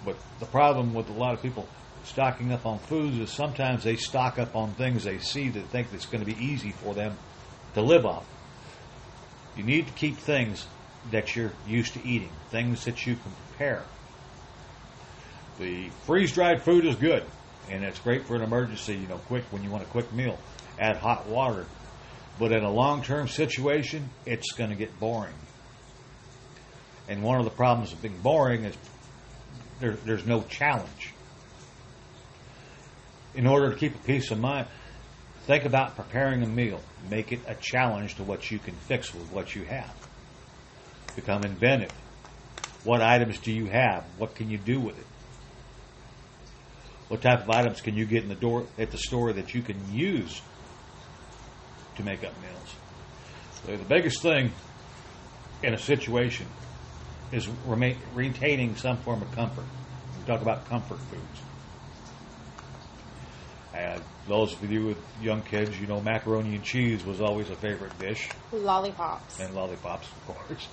But 0.05 0.17
the 0.39 0.45
problem 0.45 0.93
with 0.93 1.09
a 1.09 1.13
lot 1.13 1.33
of 1.33 1.41
people 1.41 1.67
stocking 2.03 2.51
up 2.51 2.65
on 2.65 2.79
foods 2.79 3.17
is 3.19 3.29
sometimes 3.29 3.83
they 3.83 3.95
stock 3.95 4.39
up 4.39 4.55
on 4.55 4.73
things 4.73 5.03
they 5.03 5.19
see 5.19 5.49
that 5.49 5.65
think 5.67 5.87
it's 5.93 6.05
going 6.05 6.23
to 6.23 6.25
be 6.25 6.43
easy 6.43 6.71
for 6.71 6.93
them 6.93 7.15
to 7.73 7.81
live 7.81 8.05
off. 8.05 8.25
You 9.55 9.63
need 9.63 9.87
to 9.87 9.93
keep 9.93 10.17
things 10.17 10.65
that 11.11 11.35
you're 11.35 11.53
used 11.67 11.93
to 11.93 12.07
eating, 12.07 12.31
things 12.49 12.85
that 12.85 13.05
you 13.05 13.15
can 13.15 13.31
prepare. 13.49 13.83
The 15.59 15.89
freeze 16.05 16.31
dried 16.33 16.63
food 16.63 16.85
is 16.85 16.95
good, 16.95 17.23
and 17.69 17.83
it's 17.83 17.99
great 17.99 18.25
for 18.25 18.35
an 18.35 18.41
emergency, 18.41 18.95
you 18.95 19.07
know, 19.07 19.17
quick 19.17 19.43
when 19.51 19.63
you 19.63 19.69
want 19.69 19.83
a 19.83 19.87
quick 19.87 20.11
meal. 20.13 20.39
Add 20.79 20.97
hot 20.97 21.27
water. 21.27 21.65
But 22.39 22.51
in 22.51 22.63
a 22.63 22.71
long 22.71 23.03
term 23.03 23.27
situation, 23.27 24.09
it's 24.25 24.53
going 24.53 24.69
to 24.69 24.75
get 24.75 24.99
boring. 24.99 25.33
And 27.07 27.21
one 27.21 27.39
of 27.39 27.45
the 27.45 27.51
problems 27.51 27.91
of 27.91 28.01
being 28.01 28.17
boring 28.19 28.63
is 28.63 28.75
there, 29.79 29.91
there's 30.05 30.25
no 30.25 30.41
challenge. 30.43 31.13
In 33.33 33.47
order 33.47 33.71
to 33.71 33.75
keep 33.75 33.95
a 33.95 33.99
peace 33.99 34.29
of 34.31 34.39
mind, 34.39 34.67
think 35.45 35.65
about 35.65 35.95
preparing 35.95 36.43
a 36.43 36.47
meal. 36.47 36.81
Make 37.09 37.31
it 37.31 37.39
a 37.47 37.55
challenge 37.55 38.15
to 38.15 38.23
what 38.23 38.51
you 38.51 38.59
can 38.59 38.75
fix 38.75 39.13
with 39.13 39.31
what 39.31 39.55
you 39.55 39.63
have. 39.63 39.95
Become 41.15 41.43
inventive. 41.43 41.91
What 42.83 43.01
items 43.01 43.37
do 43.37 43.51
you 43.51 43.67
have? 43.67 44.03
What 44.17 44.35
can 44.35 44.49
you 44.49 44.57
do 44.57 44.79
with 44.79 44.97
it? 44.97 45.05
What 47.07 47.21
type 47.21 47.41
of 47.41 47.49
items 47.49 47.81
can 47.81 47.95
you 47.95 48.05
get 48.05 48.23
in 48.23 48.29
the 48.29 48.35
door 48.35 48.65
at 48.77 48.91
the 48.91 48.97
store 48.97 49.33
that 49.33 49.53
you 49.53 49.61
can 49.61 49.77
use 49.93 50.41
to 51.97 52.03
make 52.03 52.23
up 52.23 52.33
meals? 52.41 52.75
So 53.65 53.77
the 53.77 53.83
biggest 53.83 54.21
thing 54.21 54.51
in 55.61 55.73
a 55.73 55.77
situation 55.77 56.47
is 57.31 57.47
retaining 58.15 58.75
some 58.75 58.97
form 58.97 59.21
of 59.21 59.31
comfort. 59.33 59.65
We 60.19 60.25
talk 60.25 60.41
about 60.41 60.65
comfort 60.65 60.99
foods. 60.99 61.41
And 63.73 64.01
those 64.27 64.53
of 64.53 64.69
you 64.69 64.85
with 64.85 64.97
young 65.21 65.41
kids, 65.43 65.79
you 65.79 65.87
know, 65.87 66.01
macaroni 66.01 66.55
and 66.55 66.63
cheese 66.63 67.05
was 67.05 67.21
always 67.21 67.49
a 67.49 67.55
favorite 67.55 67.97
dish, 67.99 68.29
Lollipops. 68.51 69.39
and 69.39 69.53
lollipops, 69.55 70.07
of 70.07 70.35
course. 70.35 70.67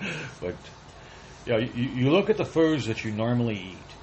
but 0.40 0.54
you 1.44 1.52
know, 1.52 1.58
you, 1.58 2.04
you 2.04 2.10
look 2.10 2.30
at 2.30 2.36
the 2.36 2.44
foods 2.44 2.86
that 2.86 3.04
you 3.04 3.10
normally 3.10 3.56
eat 3.56 3.94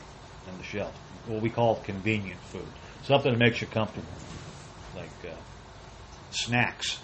on 0.47 0.57
the 0.57 0.63
shelf, 0.63 0.93
what 1.27 1.41
we 1.41 1.49
call 1.49 1.75
convenient 1.81 2.39
food, 2.51 2.67
something 3.03 3.31
that 3.31 3.39
makes 3.39 3.61
you 3.61 3.67
comfortable, 3.67 4.07
like 4.95 5.09
uh, 5.25 5.35
snacks. 6.31 6.99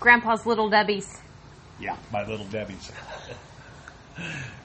Grandpa's 0.00 0.44
Little 0.44 0.68
Debbie's. 0.68 1.08
Yeah, 1.80 1.96
my 2.12 2.26
little 2.26 2.46
Debbie's. 2.46 2.90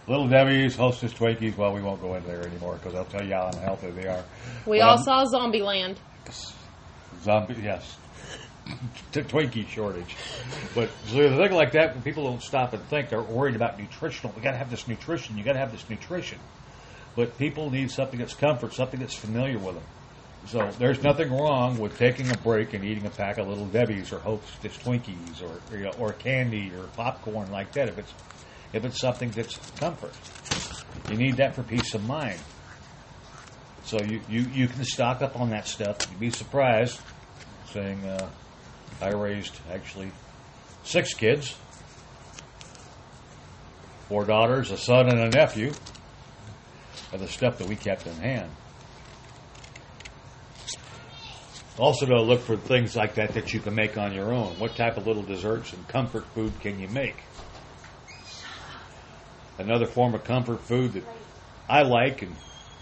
little 0.08 0.28
Debbie's, 0.28 0.76
Hostess 0.76 1.14
Twinkies. 1.14 1.58
Well, 1.58 1.74
we 1.74 1.82
won't 1.82 2.02
go 2.02 2.16
in 2.16 2.24
there 2.26 2.46
anymore 2.46 2.76
because 2.76 2.96
I'll 2.96 3.06
tell 3.06 3.26
you 3.26 3.34
how 3.34 3.48
unhealthy 3.54 3.92
they 3.92 4.08
are. 4.08 4.24
We 4.66 4.82
all 4.82 4.98
saw 4.98 5.26
Zombieland. 5.26 5.98
Zombie, 7.24 7.56
yes. 7.62 7.98
T- 9.12 9.22
Twinkie 9.22 9.68
shortage. 9.68 10.16
But 10.76 10.90
so 11.08 11.30
the 11.30 11.36
thing 11.36 11.52
like 11.52 11.72
that, 11.74 11.94
when 11.94 12.04
people 12.04 12.24
don't 12.24 12.42
stop 12.42 12.74
and 12.74 12.84
think, 12.86 13.10
they're 13.10 13.22
worried 13.22 13.56
about 13.56 13.80
nutritional. 13.80 14.34
We 14.36 14.42
got 14.42 14.52
to 14.52 14.58
have 14.58 14.70
this 14.70 14.88
nutrition. 14.88 15.38
You 15.38 15.44
got 15.44 15.54
to 15.54 15.60
have 15.60 15.72
this 15.72 15.88
nutrition. 15.90 16.40
But 17.16 17.38
people 17.38 17.70
need 17.70 17.92
something 17.92 18.20
that's 18.20 18.34
comfort, 18.34 18.74
something 18.74 19.00
that's 19.00 19.16
familiar 19.16 19.58
with 19.58 19.76
them. 19.76 19.84
So 20.48 20.72
there's 20.80 21.04
nothing 21.04 21.32
wrong 21.32 21.78
with 21.78 21.98
taking 21.98 22.32
a 22.32 22.38
break 22.38 22.74
and 22.74 22.84
eating 22.84 23.06
a 23.06 23.12
pack 23.12 23.38
of 23.38 23.48
Little 23.48 23.68
Debbie's 23.68 24.12
or 24.12 24.20
Hostess 24.20 24.76
Twinkies 24.78 25.42
or 25.42 25.78
you 25.78 25.84
know, 25.84 25.92
or 26.00 26.14
candy 26.14 26.72
or 26.72 26.86
popcorn 26.96 27.52
like 27.52 27.72
that. 27.74 27.90
If 27.90 28.00
it's 28.00 28.14
if 28.74 28.86
it's 28.86 29.00
something 29.00 29.30
that's 29.32 29.58
comfort, 29.78 30.14
you 31.10 31.18
need 31.18 31.38
that 31.38 31.56
for 31.56 31.64
peace 31.64 31.94
of 31.94 32.06
mind. 32.06 32.40
So 33.84 34.00
you, 34.02 34.22
you, 34.30 34.42
you 34.54 34.68
can 34.68 34.84
stock 34.86 35.22
up 35.22 35.40
on 35.40 35.50
that 35.50 35.68
stuff. 35.68 35.98
You'd 36.10 36.20
be 36.20 36.30
surprised. 36.30 37.00
Saying 37.72 38.04
uh, 38.06 38.30
I 39.02 39.10
raised 39.10 39.60
actually 39.72 40.12
six 40.84 41.14
kids, 41.14 41.56
four 44.08 44.26
daughters, 44.26 44.72
a 44.72 44.78
son, 44.78 45.10
and 45.10 45.20
a 45.20 45.30
nephew, 45.30 45.72
of 47.14 47.20
the 47.20 47.28
stuff 47.28 47.58
that 47.58 47.68
we 47.68 47.76
kept 47.76 48.08
in 48.08 48.16
hand. 48.16 48.52
Also, 51.78 52.06
to 52.06 52.22
look 52.22 52.42
for 52.42 52.58
things 52.58 52.96
like 52.96 53.16
that 53.16 53.34
that 53.34 53.54
you 53.54 53.60
can 53.60 53.74
make 53.74 53.98
on 53.98 54.14
your 54.14 54.34
own. 54.34 54.60
What 54.60 54.76
type 54.76 54.98
of 54.98 55.08
little 55.08 55.24
desserts 55.24 55.74
and 55.74 55.88
comfort 55.88 56.26
food 56.36 56.54
can 56.60 56.80
you 56.80 56.88
make? 56.90 57.16
Another 59.62 59.86
form 59.86 60.14
of 60.14 60.24
comfort 60.24 60.62
food 60.62 60.94
that 60.94 61.04
I 61.70 61.84
like, 61.84 62.22
and 62.22 62.36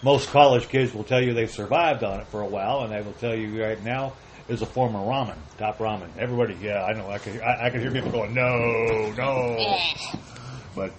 most 0.04 0.30
college 0.30 0.70
kids 0.70 0.94
will 0.94 1.04
tell 1.04 1.22
you 1.22 1.34
they've 1.34 1.50
survived 1.50 2.04
on 2.04 2.20
it 2.20 2.28
for 2.28 2.42
a 2.42 2.48
while, 2.48 2.82
and 2.82 2.94
they 2.94 3.02
will 3.02 3.14
tell 3.14 3.36
you 3.36 3.62
right 3.64 3.82
now 3.84 4.14
is 4.48 4.62
a 4.62 4.66
form 4.66 4.96
of 4.96 5.06
ramen, 5.06 5.38
top 5.58 5.78
ramen. 5.78 6.10
Everybody, 6.18 6.58
yeah, 6.62 6.84
I 6.84 6.94
know. 6.94 7.08
I 7.10 7.20
can, 7.20 7.40
I, 7.42 7.68
I 7.68 7.70
can 7.70 7.82
hear 7.82 7.92
people 7.92 8.12
going, 8.12 8.34
no, 8.34 9.12
no. 9.12 9.78
But 10.76 10.94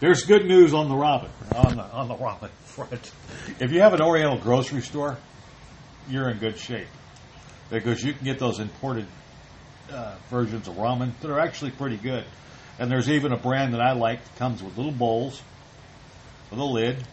there's 0.00 0.24
good 0.24 0.46
news 0.46 0.74
on 0.74 0.88
the 0.88 0.94
ramen, 0.94 1.30
on 1.54 1.76
the 1.76 1.82
on 1.84 2.08
the 2.08 2.16
ramen 2.16 2.50
front. 2.64 3.12
If 3.60 3.70
you 3.70 3.80
have 3.80 3.94
an 3.94 4.02
Oriental 4.02 4.38
grocery 4.38 4.82
store, 4.82 5.18
you're 6.08 6.28
in 6.30 6.38
good 6.38 6.58
shape 6.58 6.88
because 7.70 8.02
you 8.02 8.12
can 8.12 8.24
get 8.24 8.38
those 8.38 8.58
imported 8.58 9.06
uh, 9.90 10.16
versions 10.30 10.68
of 10.68 10.74
ramen 10.74 11.12
that 11.20 11.30
are 11.30 11.40
actually 11.40 11.70
pretty 11.70 11.96
good. 11.96 12.24
And 12.78 12.90
there's 12.90 13.08
even 13.08 13.32
a 13.32 13.38
brand 13.38 13.74
that 13.74 13.80
I 13.80 13.92
like 13.92 14.22
that 14.22 14.36
comes 14.36 14.62
with 14.62 14.76
little 14.76 14.92
bowls 14.92 15.42
with 16.50 16.60
a 16.60 16.64
lid, 16.64 17.04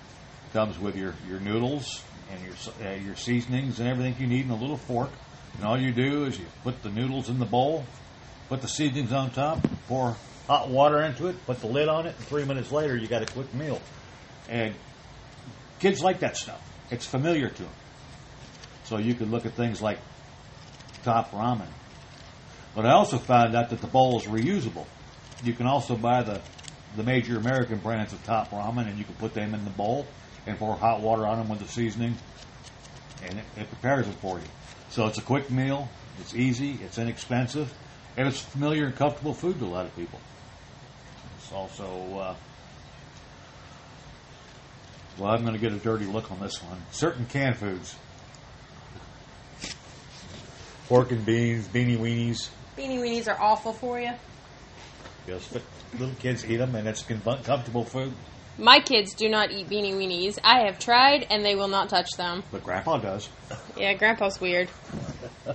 comes 0.51 0.77
with 0.77 0.96
your, 0.96 1.15
your 1.27 1.39
noodles 1.39 2.03
and 2.32 2.43
your 2.43 2.88
uh, 2.88 2.96
your 2.96 3.15
seasonings 3.15 3.79
and 3.79 3.88
everything 3.88 4.15
you 4.20 4.27
need 4.27 4.46
in 4.46 4.51
a 4.51 4.55
little 4.55 4.77
fork. 4.77 5.10
And 5.55 5.65
all 5.65 5.79
you 5.79 5.91
do 5.91 6.25
is 6.25 6.38
you 6.38 6.46
put 6.63 6.82
the 6.84 6.89
noodles 6.89 7.29
in 7.29 7.39
the 7.39 7.46
bowl, 7.46 7.86
put 8.50 8.62
the 8.62 8.67
seasonings 8.67 9.12
on 9.12 9.32
top, 9.32 9.65
pour 9.88 10.15
hot 10.48 10.70
water 10.70 11.01
into 11.01 11.27
it, 11.27 11.46
put 11.46 11.60
the 11.62 11.67
lid 11.67 11.88
on 11.88 12.05
it, 12.05 12.15
and 12.17 12.25
three 12.25 12.43
minutes 12.43 12.72
later 12.72 12.98
you 12.98 13.08
got 13.08 13.22
a 13.22 13.34
quick 13.34 13.53
meal. 13.53 13.82
And 14.50 14.75
kids 15.79 16.01
like 16.01 16.20
that 16.20 16.38
stuff. 16.38 16.62
It's 16.91 17.05
familiar 17.05 17.50
to 17.50 17.63
them. 17.63 17.72
So 18.86 18.98
you 18.98 19.13
could 19.15 19.32
look 19.32 19.46
at 19.46 19.53
things 19.53 19.82
like 19.82 20.00
top 21.03 21.32
ramen. 21.32 21.67
But 22.75 22.86
I 22.86 22.91
also 22.91 23.17
found 23.17 23.55
out 23.55 23.70
that 23.70 23.82
the 23.82 23.88
bowl 23.88 24.20
is 24.20 24.25
reusable. 24.25 24.86
You 25.43 25.53
can 25.53 25.67
also 25.67 25.95
buy 25.95 26.23
the 26.23 26.41
the 26.95 27.03
major 27.03 27.38
American 27.38 27.79
brands 27.79 28.13
of 28.13 28.23
top 28.23 28.51
ramen, 28.51 28.88
and 28.88 28.97
you 28.97 29.03
can 29.03 29.15
put 29.15 29.33
them 29.33 29.53
in 29.53 29.63
the 29.63 29.71
bowl 29.71 30.05
and 30.45 30.57
pour 30.59 30.75
hot 30.75 31.01
water 31.01 31.25
on 31.25 31.39
them 31.39 31.50
with 31.50 31.59
the 31.59 31.67
seasoning, 31.67 32.15
and 33.23 33.39
it, 33.39 33.45
it 33.57 33.67
prepares 33.67 34.07
it 34.07 34.13
for 34.15 34.38
you. 34.38 34.45
So 34.89 35.07
it's 35.07 35.17
a 35.17 35.23
quick 35.23 35.50
meal. 35.50 35.89
It's 36.19 36.35
easy. 36.35 36.77
It's 36.83 37.00
inexpensive, 37.00 37.73
and 38.15 38.27
it's 38.27 38.39
familiar 38.39 38.85
and 38.85 38.95
comfortable 38.95 39.33
food 39.33 39.57
to 39.59 39.65
a 39.65 39.67
lot 39.67 39.85
of 39.85 39.95
people. 39.95 40.19
It's 41.39 41.51
also 41.51 42.19
uh, 42.19 42.35
well, 45.17 45.31
I'm 45.31 45.41
going 45.41 45.53
to 45.53 45.59
get 45.59 45.71
a 45.73 45.77
dirty 45.77 46.05
look 46.05 46.31
on 46.31 46.39
this 46.39 46.62
one. 46.63 46.81
Certain 46.91 47.25
canned 47.25 47.57
foods. 47.57 47.95
Pork 50.88 51.12
and 51.12 51.25
beans, 51.25 51.67
beanie 51.67 51.97
weenies. 51.97 52.50
Beanie 52.77 53.00
weenies 53.00 53.27
are 53.27 53.39
awful 53.39 53.73
for 53.73 54.00
you. 54.00 54.12
Yes, 55.27 55.48
but 55.51 55.62
little 55.98 56.15
kids 56.15 56.46
eat 56.46 56.58
them, 56.58 56.75
and 56.75 56.88
it's 56.88 57.03
com- 57.03 57.22
comfortable 57.44 57.86
food. 57.86 58.13
My 58.58 58.80
kids 58.80 59.13
do 59.15 59.30
not 59.30 59.51
eat 59.51 59.68
beanie 59.68 59.94
weenies. 59.94 60.38
I 60.44 60.65
have 60.65 60.77
tried, 60.80 61.25
and 61.30 61.44
they 61.44 61.56
will 61.56 61.70
not 61.70 61.89
touch 61.89 62.10
them. 62.18 62.44
But 62.51 62.63
Grandpa 62.63 62.98
does. 62.98 63.30
Yeah, 63.77 63.94
Grandpa's 63.94 64.39
weird. 64.39 64.70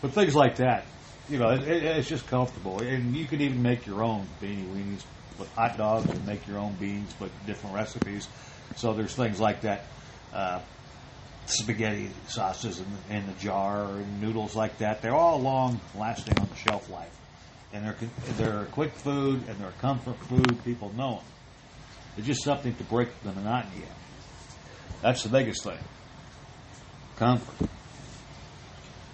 But 0.00 0.12
things 0.12 0.34
like 0.34 0.56
that, 0.56 0.84
you 1.28 1.38
know, 1.38 1.50
it, 1.50 1.62
it, 1.62 1.82
it's 1.82 2.08
just 2.08 2.26
comfortable, 2.28 2.80
and 2.80 3.16
you 3.16 3.26
can 3.26 3.40
even 3.40 3.62
make 3.62 3.84
your 3.86 4.04
own 4.04 4.26
beanie 4.40 4.64
weenies 4.68 5.02
with 5.38 5.52
hot 5.54 5.76
dogs 5.76 6.08
and 6.08 6.24
make 6.26 6.46
your 6.46 6.58
own 6.58 6.74
beans, 6.74 7.12
but 7.18 7.30
different 7.46 7.74
recipes. 7.74 8.28
So 8.76 8.92
there's 8.92 9.14
things 9.14 9.40
like 9.40 9.62
that, 9.62 9.86
uh, 10.32 10.60
spaghetti 11.46 12.10
sauces 12.28 12.80
in, 12.80 13.16
in 13.16 13.26
the 13.26 13.32
jar 13.34 13.96
and 13.96 14.20
noodles 14.20 14.54
like 14.54 14.78
that. 14.78 15.02
They're 15.02 15.16
all 15.16 15.40
long 15.40 15.80
lasting 15.96 16.38
on 16.38 16.48
the 16.48 16.56
shelf 16.56 16.88
life, 16.90 17.16
and 17.72 17.84
they're 17.84 17.96
they're 18.36 18.64
quick 18.66 18.92
food 18.94 19.48
and 19.48 19.58
they're 19.58 19.72
comfort 19.72 20.16
food. 20.24 20.64
People 20.64 20.92
know 20.94 21.16
them. 21.16 21.24
It's 22.16 22.26
just 22.26 22.42
something 22.42 22.74
to 22.74 22.84
break 22.84 23.08
the 23.22 23.32
monotony 23.32 23.82
of. 23.82 25.02
That's 25.02 25.22
the 25.22 25.28
biggest 25.28 25.62
thing. 25.62 25.78
Comfort 27.16 27.68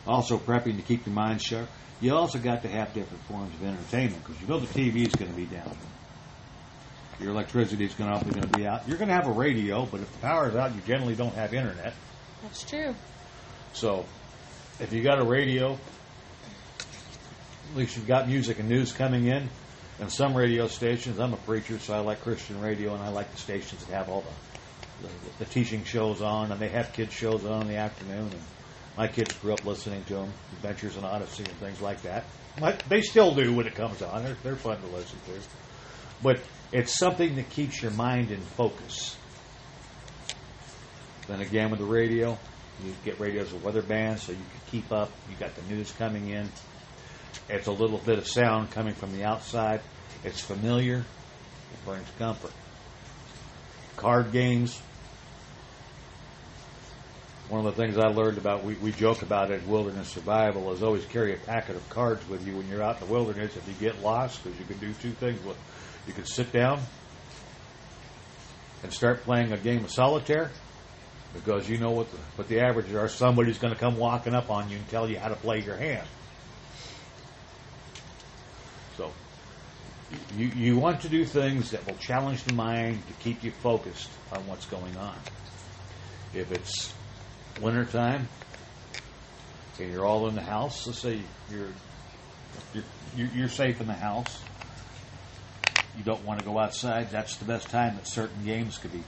also 0.06 0.38
prepping 0.38 0.76
to 0.76 0.82
keep 0.82 1.06
your 1.06 1.14
mind 1.14 1.40
sharp. 1.40 1.68
You 2.00 2.14
also 2.14 2.38
got 2.38 2.62
to 2.62 2.68
have 2.68 2.92
different 2.92 3.22
forms 3.24 3.54
of 3.54 3.64
entertainment 3.64 4.22
because 4.24 4.40
you 4.40 4.48
know 4.48 4.58
the 4.58 4.66
TV 4.66 5.06
is 5.06 5.14
going 5.14 5.30
to 5.30 5.36
be 5.36 5.46
down. 5.46 5.76
Your 7.20 7.30
electricity 7.30 7.84
is 7.84 7.94
going 7.94 8.12
to 8.12 8.24
going 8.24 8.42
to 8.42 8.58
be 8.58 8.66
out. 8.66 8.88
You're 8.88 8.98
going 8.98 9.08
to 9.08 9.14
have 9.14 9.28
a 9.28 9.32
radio, 9.32 9.86
but 9.86 10.00
if 10.00 10.12
the 10.12 10.18
power 10.18 10.48
is 10.48 10.56
out, 10.56 10.74
you 10.74 10.80
generally 10.82 11.14
don't 11.14 11.34
have 11.34 11.54
internet. 11.54 11.94
That's 12.42 12.64
true. 12.64 12.94
So, 13.72 14.04
if 14.80 14.92
you 14.92 15.02
got 15.02 15.20
a 15.20 15.24
radio, 15.24 15.78
at 17.70 17.76
least 17.76 17.96
you've 17.96 18.06
got 18.06 18.28
music 18.28 18.58
and 18.58 18.68
news 18.68 18.92
coming 18.92 19.26
in. 19.26 19.48
And 20.00 20.10
some 20.10 20.34
radio 20.34 20.66
stations, 20.66 21.20
I'm 21.20 21.32
a 21.32 21.38
preacher, 21.38 21.78
so 21.78 21.94
I 21.94 22.00
like 22.00 22.20
Christian 22.22 22.60
radio, 22.60 22.94
and 22.94 23.02
I 23.02 23.10
like 23.10 23.30
the 23.30 23.36
stations 23.36 23.84
that 23.84 23.94
have 23.94 24.08
all 24.08 24.24
the, 25.00 25.06
the, 25.06 25.14
the 25.38 25.44
teaching 25.44 25.84
shows 25.84 26.20
on, 26.20 26.50
and 26.50 26.60
they 26.60 26.68
have 26.68 26.92
kids 26.92 27.12
shows 27.12 27.44
on 27.44 27.62
in 27.62 27.68
the 27.68 27.76
afternoon. 27.76 28.28
And 28.30 28.42
my 28.96 29.06
kids 29.06 29.32
grew 29.34 29.52
up 29.52 29.64
listening 29.64 30.02
to 30.04 30.14
them, 30.14 30.32
Adventures 30.54 30.96
in 30.96 31.04
Odyssey 31.04 31.44
and 31.44 31.52
things 31.54 31.80
like 31.80 32.02
that. 32.02 32.24
My, 32.60 32.72
they 32.88 33.02
still 33.02 33.34
do 33.34 33.54
when 33.54 33.66
it 33.66 33.74
comes 33.74 34.02
on. 34.02 34.24
They're, 34.24 34.36
they're 34.42 34.56
fun 34.56 34.80
to 34.80 34.86
listen 34.88 35.18
to. 35.26 35.40
But 36.22 36.40
it's 36.72 36.96
something 36.96 37.36
that 37.36 37.50
keeps 37.50 37.80
your 37.80 37.92
mind 37.92 38.30
in 38.30 38.40
focus. 38.40 39.16
Then 41.28 41.40
again, 41.40 41.70
with 41.70 41.80
the 41.80 41.86
radio, 41.86 42.36
you 42.84 42.92
get 43.04 43.18
radios 43.20 43.52
with 43.52 43.62
weather 43.62 43.82
bands 43.82 44.22
so 44.22 44.32
you 44.32 44.38
can 44.38 44.60
keep 44.70 44.92
up. 44.92 45.10
You 45.30 45.36
got 45.36 45.54
the 45.54 45.62
news 45.74 45.92
coming 45.92 46.30
in. 46.30 46.48
It's 47.48 47.66
a 47.66 47.72
little 47.72 47.98
bit 47.98 48.18
of 48.18 48.26
sound 48.26 48.70
coming 48.70 48.94
from 48.94 49.12
the 49.12 49.24
outside. 49.24 49.80
It's 50.22 50.40
familiar. 50.40 50.98
It 50.98 51.84
brings 51.84 52.08
comfort. 52.18 52.52
Card 53.96 54.32
games. 54.32 54.80
One 57.48 57.66
of 57.66 57.76
the 57.76 57.82
things 57.82 57.98
I 57.98 58.06
learned 58.08 58.38
about, 58.38 58.64
we, 58.64 58.74
we 58.76 58.90
joke 58.92 59.20
about 59.20 59.50
it, 59.50 59.66
wilderness 59.66 60.08
survival, 60.08 60.72
is 60.72 60.82
always 60.82 61.04
carry 61.04 61.34
a 61.34 61.36
packet 61.36 61.76
of 61.76 61.86
cards 61.90 62.26
with 62.28 62.46
you 62.46 62.56
when 62.56 62.68
you're 62.68 62.82
out 62.82 63.00
in 63.00 63.06
the 63.06 63.12
wilderness 63.12 63.54
if 63.56 63.68
you 63.68 63.74
get 63.74 64.02
lost, 64.02 64.42
because 64.42 64.58
you 64.58 64.64
can 64.64 64.78
do 64.78 64.92
two 64.94 65.10
things. 65.10 65.38
You 66.06 66.12
can 66.14 66.24
sit 66.24 66.52
down 66.52 66.80
and 68.82 68.92
start 68.92 69.22
playing 69.24 69.52
a 69.52 69.58
game 69.58 69.84
of 69.84 69.90
solitaire, 69.90 70.50
because 71.34 71.68
you 71.68 71.76
know 71.76 71.90
what 71.90 72.10
the, 72.10 72.16
what 72.36 72.48
the 72.48 72.60
averages 72.60 72.94
are. 72.94 73.08
Somebody's 73.08 73.58
going 73.58 73.74
to 73.74 73.78
come 73.78 73.98
walking 73.98 74.34
up 74.34 74.50
on 74.50 74.70
you 74.70 74.78
and 74.78 74.88
tell 74.88 75.08
you 75.08 75.18
how 75.18 75.28
to 75.28 75.36
play 75.36 75.60
your 75.60 75.76
hand. 75.76 76.06
You 80.36 80.46
you 80.46 80.76
want 80.76 81.00
to 81.02 81.08
do 81.08 81.24
things 81.24 81.70
that 81.70 81.86
will 81.86 81.96
challenge 81.96 82.42
the 82.44 82.52
mind 82.52 83.06
to 83.06 83.12
keep 83.14 83.42
you 83.42 83.50
focused 83.50 84.10
on 84.32 84.46
what's 84.46 84.66
going 84.66 84.96
on. 84.96 85.16
If 86.34 86.50
it's 86.52 86.92
wintertime 87.60 88.28
and 89.78 89.92
you're 89.92 90.04
all 90.04 90.28
in 90.28 90.34
the 90.34 90.42
house, 90.42 90.86
let's 90.86 91.00
say 91.00 91.20
you're 91.50 91.68
you're, 93.16 93.28
you're 93.34 93.48
safe 93.48 93.80
in 93.80 93.86
the 93.86 93.92
house. 93.92 94.42
You 95.96 96.02
don't 96.02 96.24
want 96.24 96.40
to 96.40 96.46
go 96.46 96.58
outside. 96.58 97.10
That's 97.10 97.36
the 97.36 97.44
best 97.44 97.70
time 97.70 97.94
that 97.96 98.08
certain 98.08 98.44
games 98.44 98.78
could 98.78 98.92
be 98.92 99.02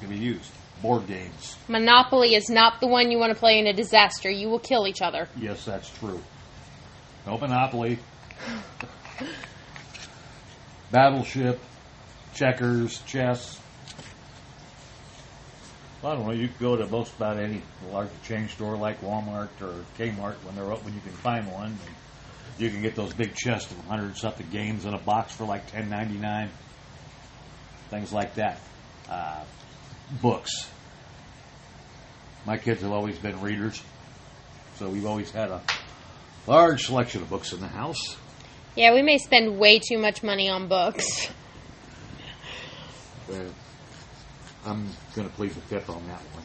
can 0.00 0.08
be 0.08 0.18
used. 0.18 0.50
Board 0.80 1.08
games. 1.08 1.56
Monopoly 1.66 2.34
is 2.34 2.48
not 2.48 2.80
the 2.80 2.86
one 2.86 3.10
you 3.10 3.18
want 3.18 3.32
to 3.32 3.38
play 3.38 3.58
in 3.58 3.66
a 3.66 3.72
disaster. 3.72 4.30
You 4.30 4.48
will 4.48 4.60
kill 4.60 4.86
each 4.86 5.02
other. 5.02 5.28
Yes, 5.36 5.64
that's 5.64 5.90
true. 5.98 6.20
No 7.26 7.36
Monopoly. 7.36 7.98
Battleship, 10.90 11.60
checkers, 12.34 13.02
chess. 13.02 13.60
I 16.04 16.14
don't 16.14 16.26
know. 16.26 16.32
You 16.32 16.46
can 16.46 16.56
go 16.60 16.76
to 16.76 16.86
most 16.86 17.14
about 17.16 17.38
any 17.38 17.60
larger 17.90 18.10
chain 18.24 18.48
store 18.48 18.76
like 18.76 19.00
Walmart 19.00 19.48
or 19.60 19.84
Kmart 19.98 20.34
when 20.44 20.54
they're 20.54 20.72
open. 20.72 20.94
You 20.94 21.00
can 21.00 21.12
find 21.12 21.50
one. 21.50 21.76
You 22.56 22.70
can 22.70 22.82
get 22.82 22.94
those 22.94 23.12
big 23.12 23.34
chests 23.34 23.70
of 23.70 23.78
hundred 23.86 24.16
something 24.16 24.48
games 24.50 24.84
in 24.84 24.94
a 24.94 24.98
box 24.98 25.32
for 25.32 25.44
like 25.44 25.70
ten 25.70 25.90
ninety 25.90 26.16
nine. 26.16 26.50
Things 27.90 28.12
like 28.12 28.34
that. 28.36 28.60
Uh, 29.10 29.44
books. 30.22 30.68
My 32.46 32.56
kids 32.56 32.82
have 32.82 32.92
always 32.92 33.18
been 33.18 33.40
readers, 33.40 33.82
so 34.76 34.88
we've 34.88 35.06
always 35.06 35.30
had 35.30 35.50
a 35.50 35.62
large 36.46 36.86
selection 36.86 37.22
of 37.22 37.28
books 37.28 37.52
in 37.52 37.60
the 37.60 37.68
house. 37.68 38.16
Yeah, 38.78 38.94
we 38.94 39.02
may 39.02 39.18
spend 39.18 39.58
way 39.58 39.80
too 39.80 39.98
much 39.98 40.22
money 40.22 40.48
on 40.48 40.68
books. 40.68 41.28
Uh, 43.30 43.44
I'm 44.64 44.88
going 45.14 45.28
to 45.28 45.34
plead 45.34 45.50
the 45.50 45.60
fifth 45.60 45.90
on 45.90 46.02
that 46.06 46.22
one. 46.32 46.44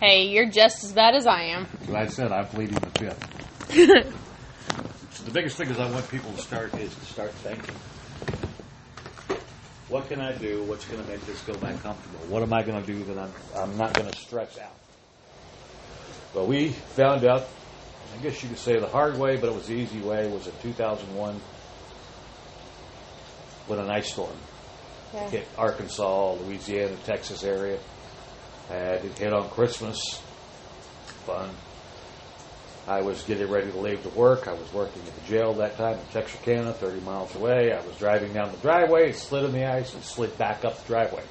Hey, 0.00 0.24
you're 0.26 0.50
just 0.50 0.82
as 0.82 0.92
bad 0.92 1.14
as 1.14 1.24
I 1.24 1.42
am. 1.42 1.68
Like 1.86 2.08
I 2.08 2.10
said, 2.10 2.32
I'm 2.32 2.46
pleading 2.46 2.74
the 2.74 2.90
fifth. 2.98 4.12
so 5.14 5.22
the 5.24 5.30
biggest 5.30 5.56
thing 5.56 5.70
is 5.70 5.78
I 5.78 5.88
want 5.88 6.10
people 6.10 6.32
to 6.32 6.38
start 6.38 6.74
is 6.74 6.92
to 6.92 7.04
start 7.04 7.30
thinking. 7.34 7.76
What 9.88 10.08
can 10.08 10.20
I 10.20 10.32
do? 10.32 10.64
What's 10.64 10.84
going 10.86 11.00
to 11.00 11.08
make 11.08 11.24
this 11.26 11.40
go 11.42 11.54
back 11.54 11.80
comfortable? 11.80 12.26
What 12.26 12.42
am 12.42 12.52
I 12.52 12.64
going 12.64 12.84
to 12.84 12.92
do 12.92 13.04
that 13.04 13.16
I'm, 13.16 13.32
I'm 13.54 13.76
not 13.76 13.94
going 13.94 14.10
to 14.10 14.18
stress 14.18 14.58
out? 14.58 14.74
Well, 16.34 16.48
we 16.48 16.70
found 16.70 17.24
out, 17.24 17.48
I 18.12 18.16
guess 18.22 18.42
you 18.42 18.48
could 18.48 18.58
say 18.58 18.78
the 18.78 18.86
hard 18.86 19.18
way, 19.18 19.36
but 19.36 19.48
it 19.48 19.54
was 19.54 19.66
the 19.66 19.74
easy 19.74 20.00
way, 20.00 20.28
was 20.28 20.46
in 20.46 20.52
2001 20.62 21.40
when 23.66 23.78
an 23.78 23.90
ice 23.90 24.12
storm 24.12 24.36
Yeah. 25.14 25.28
hit 25.30 25.48
Arkansas, 25.58 26.32
Louisiana, 26.34 26.96
Texas 27.04 27.44
area. 27.44 27.78
And 28.70 29.04
it 29.04 29.18
hit 29.18 29.32
on 29.32 29.48
Christmas. 29.50 29.98
Fun. 31.26 31.50
I 32.88 33.00
was 33.00 33.22
getting 33.22 33.48
ready 33.48 33.70
to 33.70 33.78
leave 33.78 34.02
to 34.02 34.08
work. 34.10 34.48
I 34.48 34.52
was 34.54 34.72
working 34.72 35.02
at 35.06 35.14
the 35.14 35.20
jail 35.28 35.52
that 35.54 35.76
time 35.76 35.94
in 35.98 36.04
Texarkana, 36.12 36.72
30 36.72 37.00
miles 37.02 37.34
away. 37.36 37.72
I 37.72 37.80
was 37.86 37.96
driving 37.96 38.32
down 38.32 38.50
the 38.50 38.56
driveway, 38.58 39.10
it 39.10 39.16
slid 39.16 39.44
in 39.44 39.52
the 39.52 39.64
ice, 39.66 39.94
and 39.94 40.02
slid 40.02 40.36
back 40.36 40.64
up 40.64 40.78
the 40.82 40.86
driveway, 40.88 41.22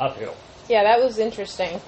uphill. 0.00 0.34
Yeah, 0.68 0.82
that 0.84 1.02
was 1.02 1.18
interesting. 1.18 1.80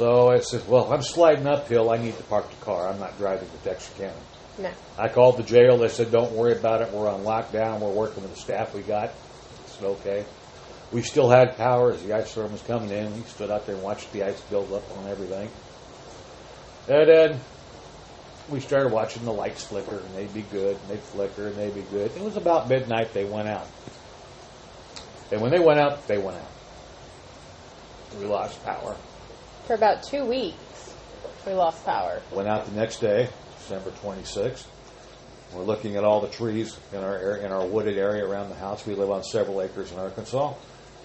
So 0.00 0.30
I 0.30 0.38
said, 0.38 0.66
Well, 0.66 0.90
I'm 0.90 1.02
sliding 1.02 1.46
uphill. 1.46 1.90
I 1.90 1.98
need 1.98 2.16
to 2.16 2.22
park 2.22 2.48
the 2.48 2.64
car. 2.64 2.88
I'm 2.88 2.98
not 2.98 3.18
driving 3.18 3.50
to 3.50 3.56
Texarkana. 3.58 4.14
No. 4.58 4.70
I 4.98 5.08
called 5.08 5.36
the 5.36 5.42
jail. 5.42 5.76
They 5.76 5.88
said, 5.88 6.10
"Don't 6.10 6.32
worry 6.32 6.52
about 6.52 6.80
it. 6.80 6.90
We're 6.90 7.06
on 7.06 7.22
lockdown. 7.22 7.80
We're 7.80 7.90
working 7.90 8.22
with 8.22 8.34
the 8.34 8.40
staff 8.40 8.74
we 8.74 8.80
got. 8.80 9.12
It's 9.66 9.82
okay." 9.82 10.24
We 10.90 11.02
still 11.02 11.28
had 11.28 11.58
power 11.58 11.92
as 11.92 12.02
the 12.02 12.14
ice 12.14 12.30
storm 12.30 12.50
was 12.50 12.62
coming 12.62 12.88
in. 12.88 13.14
We 13.14 13.24
stood 13.24 13.50
out 13.50 13.66
there 13.66 13.74
and 13.74 13.84
watched 13.84 14.10
the 14.14 14.22
ice 14.22 14.40
build 14.40 14.72
up 14.72 14.84
on 14.96 15.06
everything. 15.06 15.50
And 16.88 17.06
then 17.06 17.40
we 18.48 18.60
started 18.60 18.92
watching 18.92 19.26
the 19.26 19.34
lights 19.34 19.64
flicker, 19.64 19.98
and 19.98 20.14
they'd 20.16 20.32
be 20.32 20.46
good, 20.50 20.76
and 20.76 20.88
they'd 20.88 21.00
flicker, 21.00 21.48
and 21.48 21.56
they'd 21.56 21.74
be 21.74 21.82
good. 21.82 22.10
It 22.16 22.22
was 22.22 22.38
about 22.38 22.70
midnight. 22.70 23.12
They 23.12 23.26
went 23.26 23.48
out, 23.48 23.66
and 25.30 25.42
when 25.42 25.50
they 25.50 25.60
went 25.60 25.78
out, 25.78 26.08
they 26.08 26.16
went 26.16 26.38
out. 26.38 26.50
We 28.18 28.24
lost 28.24 28.64
power. 28.64 28.96
For 29.70 29.74
about 29.74 30.02
two 30.02 30.24
weeks, 30.24 30.96
we 31.46 31.52
lost 31.52 31.86
power. 31.86 32.20
Went 32.32 32.48
out 32.48 32.66
the 32.66 32.72
next 32.72 32.98
day, 32.98 33.28
December 33.60 33.92
26th. 34.02 34.66
We're 35.54 35.62
looking 35.62 35.94
at 35.94 36.02
all 36.02 36.20
the 36.20 36.26
trees 36.26 36.76
in 36.92 36.98
our 36.98 37.16
area, 37.16 37.46
in 37.46 37.52
our 37.52 37.64
wooded 37.64 37.96
area 37.96 38.26
around 38.26 38.48
the 38.48 38.56
house. 38.56 38.84
We 38.84 38.96
live 38.96 39.12
on 39.12 39.22
several 39.22 39.62
acres 39.62 39.92
in 39.92 40.00
Arkansas, 40.00 40.54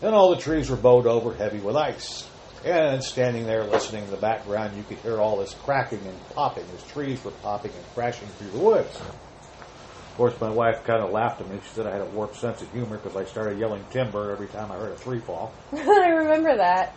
and 0.01 0.15
all 0.15 0.33
the 0.33 0.41
trees 0.41 0.71
were 0.71 0.77
bowed 0.77 1.05
over, 1.05 1.35
heavy 1.35 1.59
with 1.59 1.75
ice. 1.75 2.27
And 2.65 3.03
standing 3.03 3.45
there 3.45 3.65
listening 3.65 4.05
in 4.05 4.09
the 4.09 4.17
background, 4.17 4.75
you 4.75 4.81
could 4.81 4.97
hear 4.97 5.19
all 5.21 5.37
this 5.37 5.53
cracking 5.53 6.01
and 6.03 6.29
popping 6.29 6.65
as 6.73 6.81
trees 6.87 7.23
were 7.23 7.29
popping 7.43 7.71
and 7.71 7.85
crashing 7.93 8.29
through 8.29 8.49
the 8.49 8.57
woods. 8.57 8.99
Of 8.99 10.13
course, 10.17 10.41
my 10.41 10.49
wife 10.49 10.83
kind 10.85 11.03
of 11.03 11.11
laughed 11.11 11.39
at 11.39 11.47
me. 11.51 11.59
She 11.61 11.75
said 11.75 11.85
I 11.85 11.91
had 11.91 12.01
a 12.01 12.05
warped 12.05 12.37
sense 12.37 12.63
of 12.63 12.71
humor 12.71 12.97
because 12.97 13.15
I 13.15 13.25
started 13.25 13.59
yelling 13.59 13.85
timber 13.91 14.31
every 14.31 14.47
time 14.47 14.71
I 14.71 14.77
heard 14.77 14.93
a 14.93 14.99
tree 14.99 15.19
fall. 15.19 15.53
I 15.71 16.09
remember 16.09 16.57
that. 16.57 16.95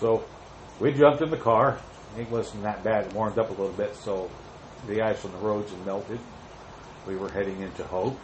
So 0.00 0.24
we 0.80 0.92
jumped 0.92 1.22
in 1.22 1.30
the 1.30 1.36
car. 1.36 1.78
It 2.18 2.30
wasn't 2.30 2.62
that 2.62 2.84
bad. 2.84 3.06
It 3.06 3.12
warmed 3.12 3.38
up 3.38 3.48
a 3.48 3.52
little 3.52 3.72
bit, 3.72 3.96
so 3.96 4.30
the 4.86 5.02
ice 5.02 5.24
on 5.24 5.32
the 5.32 5.38
roads 5.38 5.70
had 5.70 5.84
melted. 5.84 6.18
We 7.06 7.16
were 7.16 7.28
heading 7.28 7.60
into 7.60 7.84
Hope. 7.84 8.18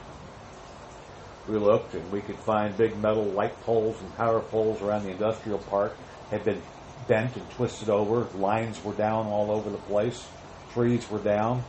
We 1.49 1.57
looked, 1.57 1.95
and 1.95 2.13
we 2.13 2.21
could 2.21 2.37
find 2.37 2.77
big 2.77 2.97
metal 2.99 3.25
light 3.25 3.61
poles 3.63 4.01
and 4.01 4.17
power 4.17 4.41
poles 4.41 4.81
around 4.81 5.05
the 5.05 5.11
industrial 5.11 5.59
park 5.59 5.97
had 6.31 6.45
been 6.45 6.63
bent 7.09 7.37
and 7.37 7.51
twisted 7.51 7.89
over. 7.89 8.27
Lines 8.39 8.83
were 8.85 8.93
down 8.93 9.27
all 9.27 9.51
over 9.51 9.69
the 9.71 9.79
place. 9.79 10.27
Trees 10.73 11.11
were 11.11 11.19
down. 11.19 11.65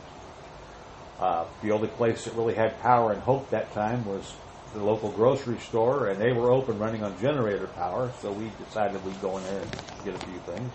Uh, 1.18 1.44
the 1.62 1.72
only 1.72 1.88
place 1.88 2.24
that 2.24 2.34
really 2.34 2.54
had 2.54 2.80
power 2.80 3.12
in 3.12 3.20
Hope 3.20 3.50
that 3.50 3.72
time 3.72 4.04
was 4.04 4.34
the 4.74 4.82
local 4.82 5.10
grocery 5.10 5.58
store, 5.58 6.08
and 6.08 6.20
they 6.20 6.32
were 6.32 6.50
open 6.50 6.78
running 6.78 7.02
on 7.02 7.18
generator 7.20 7.66
power, 7.68 8.10
so 8.20 8.32
we 8.32 8.50
decided 8.64 9.04
we'd 9.04 9.20
go 9.20 9.36
in 9.36 9.44
there 9.44 9.60
and 9.60 9.70
get 10.04 10.14
a 10.14 10.18
few 10.18 10.38
things. 10.40 10.72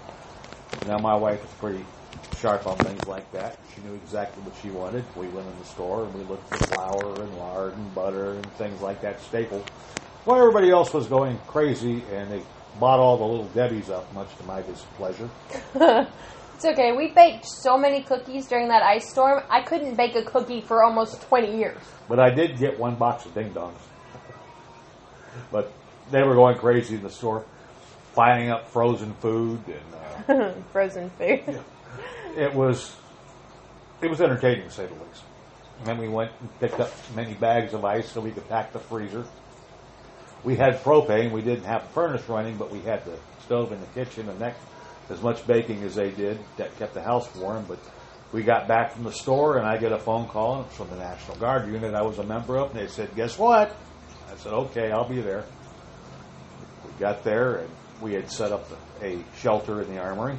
Now, 0.86 0.99
my 0.99 1.15
wife 1.15 1.43
is 1.43 1.51
pretty 1.60 1.83
sharp 2.39 2.67
on 2.67 2.77
things 2.77 3.05
like 3.07 3.29
that. 3.31 3.57
She 3.73 3.81
knew 3.81 3.95
exactly 3.95 4.43
what 4.43 4.53
she 4.62 4.69
wanted. 4.69 5.03
We 5.15 5.27
went 5.29 5.47
in 5.47 5.57
the 5.57 5.65
store 5.65 6.05
and 6.05 6.13
we 6.13 6.23
looked 6.25 6.47
for 6.49 6.57
flour 6.57 7.21
and 7.21 7.38
lard 7.38 7.73
and 7.73 7.95
butter 7.95 8.31
and 8.31 8.45
things 8.53 8.81
like 8.81 9.01
that, 9.01 9.19
staples. 9.21 9.63
While 10.25 10.39
everybody 10.39 10.69
else 10.69 10.93
was 10.93 11.07
going 11.07 11.39
crazy, 11.47 12.03
and 12.12 12.29
they 12.29 12.41
bought 12.79 12.99
all 12.99 13.17
the 13.17 13.25
little 13.25 13.47
Debbie's 13.47 13.89
up, 13.89 14.13
much 14.13 14.36
to 14.38 14.43
my 14.43 14.62
displeasure. 14.62 15.29
It's 16.57 16.65
okay. 16.65 16.91
We 16.91 17.09
baked 17.09 17.45
so 17.45 17.77
many 17.77 18.01
cookies 18.01 18.47
during 18.47 18.69
that 18.69 18.81
ice 18.81 19.07
storm. 19.11 19.43
I 19.47 19.61
couldn't 19.61 19.93
bake 19.93 20.15
a 20.15 20.23
cookie 20.23 20.61
for 20.61 20.83
almost 20.83 21.21
20 21.21 21.55
years. 21.55 21.77
But 22.09 22.19
I 22.19 22.31
did 22.31 22.57
get 22.57 22.79
one 22.79 22.95
box 22.95 23.27
of 23.27 23.35
ding 23.35 23.53
dongs. 23.53 23.77
but 25.51 25.71
they 26.09 26.23
were 26.23 26.33
going 26.33 26.57
crazy 26.57 26.95
in 26.95 27.03
the 27.03 27.11
store, 27.11 27.45
finding 28.13 28.49
up 28.49 28.71
frozen 28.71 29.13
food, 29.21 29.61
and 29.67 30.39
uh, 30.39 30.53
Frozen 30.71 31.11
food. 31.11 31.61
it 32.35 32.51
was 32.55 32.95
it 34.01 34.09
was 34.09 34.19
entertaining 34.19 34.63
to 34.63 34.71
say 34.71 34.87
the 34.87 34.93
least. 34.95 35.23
And 35.77 35.87
then 35.87 35.99
we 35.99 36.07
went 36.07 36.31
and 36.39 36.59
picked 36.59 36.79
up 36.79 36.91
many 37.15 37.35
bags 37.35 37.75
of 37.75 37.85
ice 37.85 38.11
so 38.11 38.19
we 38.19 38.31
could 38.31 38.49
pack 38.49 38.73
the 38.73 38.79
freezer. 38.79 39.25
We 40.43 40.55
had 40.55 40.83
propane. 40.83 41.31
We 41.31 41.43
didn't 41.43 41.65
have 41.65 41.83
the 41.83 41.89
furnace 41.89 42.27
running, 42.27 42.57
but 42.57 42.71
we 42.71 42.79
had 42.79 43.05
the 43.05 43.19
stove 43.45 43.71
in 43.71 43.79
the 43.79 43.85
kitchen 43.87 44.27
and 44.27 44.39
that 44.39 44.55
as 45.09 45.21
much 45.21 45.45
baking 45.47 45.83
as 45.83 45.95
they 45.95 46.11
did 46.11 46.39
that 46.57 46.77
kept 46.77 46.93
the 46.93 47.01
house 47.01 47.33
warm. 47.35 47.65
But 47.67 47.79
we 48.31 48.43
got 48.43 48.67
back 48.67 48.93
from 48.93 49.03
the 49.03 49.11
store 49.11 49.57
and 49.57 49.65
I 49.65 49.77
get 49.77 49.91
a 49.91 49.99
phone 49.99 50.27
call 50.27 50.63
from 50.63 50.89
the 50.89 50.97
National 50.97 51.37
Guard 51.37 51.67
unit 51.67 51.93
I 51.93 52.01
was 52.01 52.19
a 52.19 52.23
member 52.23 52.57
of, 52.57 52.71
and 52.71 52.79
they 52.79 52.87
said, 52.87 53.15
"Guess 53.15 53.37
what?" 53.37 53.75
I 54.31 54.35
said, 54.37 54.53
"Okay, 54.53 54.91
I'll 54.91 55.07
be 55.07 55.21
there." 55.21 55.45
We 56.85 56.91
got 56.99 57.23
there 57.23 57.57
and 57.57 57.69
we 58.01 58.13
had 58.13 58.31
set 58.31 58.51
up 58.51 58.69
a 59.01 59.23
shelter 59.37 59.81
in 59.81 59.93
the 59.93 59.99
armory. 59.99 60.37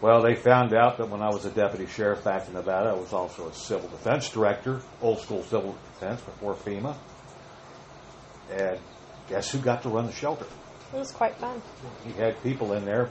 Well, 0.00 0.22
they 0.22 0.36
found 0.36 0.74
out 0.74 0.98
that 0.98 1.08
when 1.08 1.22
I 1.22 1.28
was 1.30 1.44
a 1.44 1.50
deputy 1.50 1.86
sheriff 1.86 2.22
back 2.22 2.46
in 2.46 2.54
Nevada, 2.54 2.90
I 2.90 2.94
was 2.94 3.12
also 3.12 3.48
a 3.48 3.52
civil 3.52 3.88
defense 3.88 4.30
director, 4.30 4.80
old 5.02 5.18
school 5.20 5.42
civil 5.42 5.76
defense 5.94 6.20
before 6.20 6.54
FEMA. 6.54 6.94
And 8.52 8.78
guess 9.28 9.50
who 9.50 9.58
got 9.58 9.82
to 9.82 9.88
run 9.88 10.06
the 10.06 10.12
shelter? 10.12 10.46
It 10.92 10.96
was 10.96 11.10
quite 11.12 11.36
fun. 11.36 11.60
We 12.06 12.12
had 12.12 12.42
people 12.42 12.72
in 12.72 12.84
there 12.84 13.10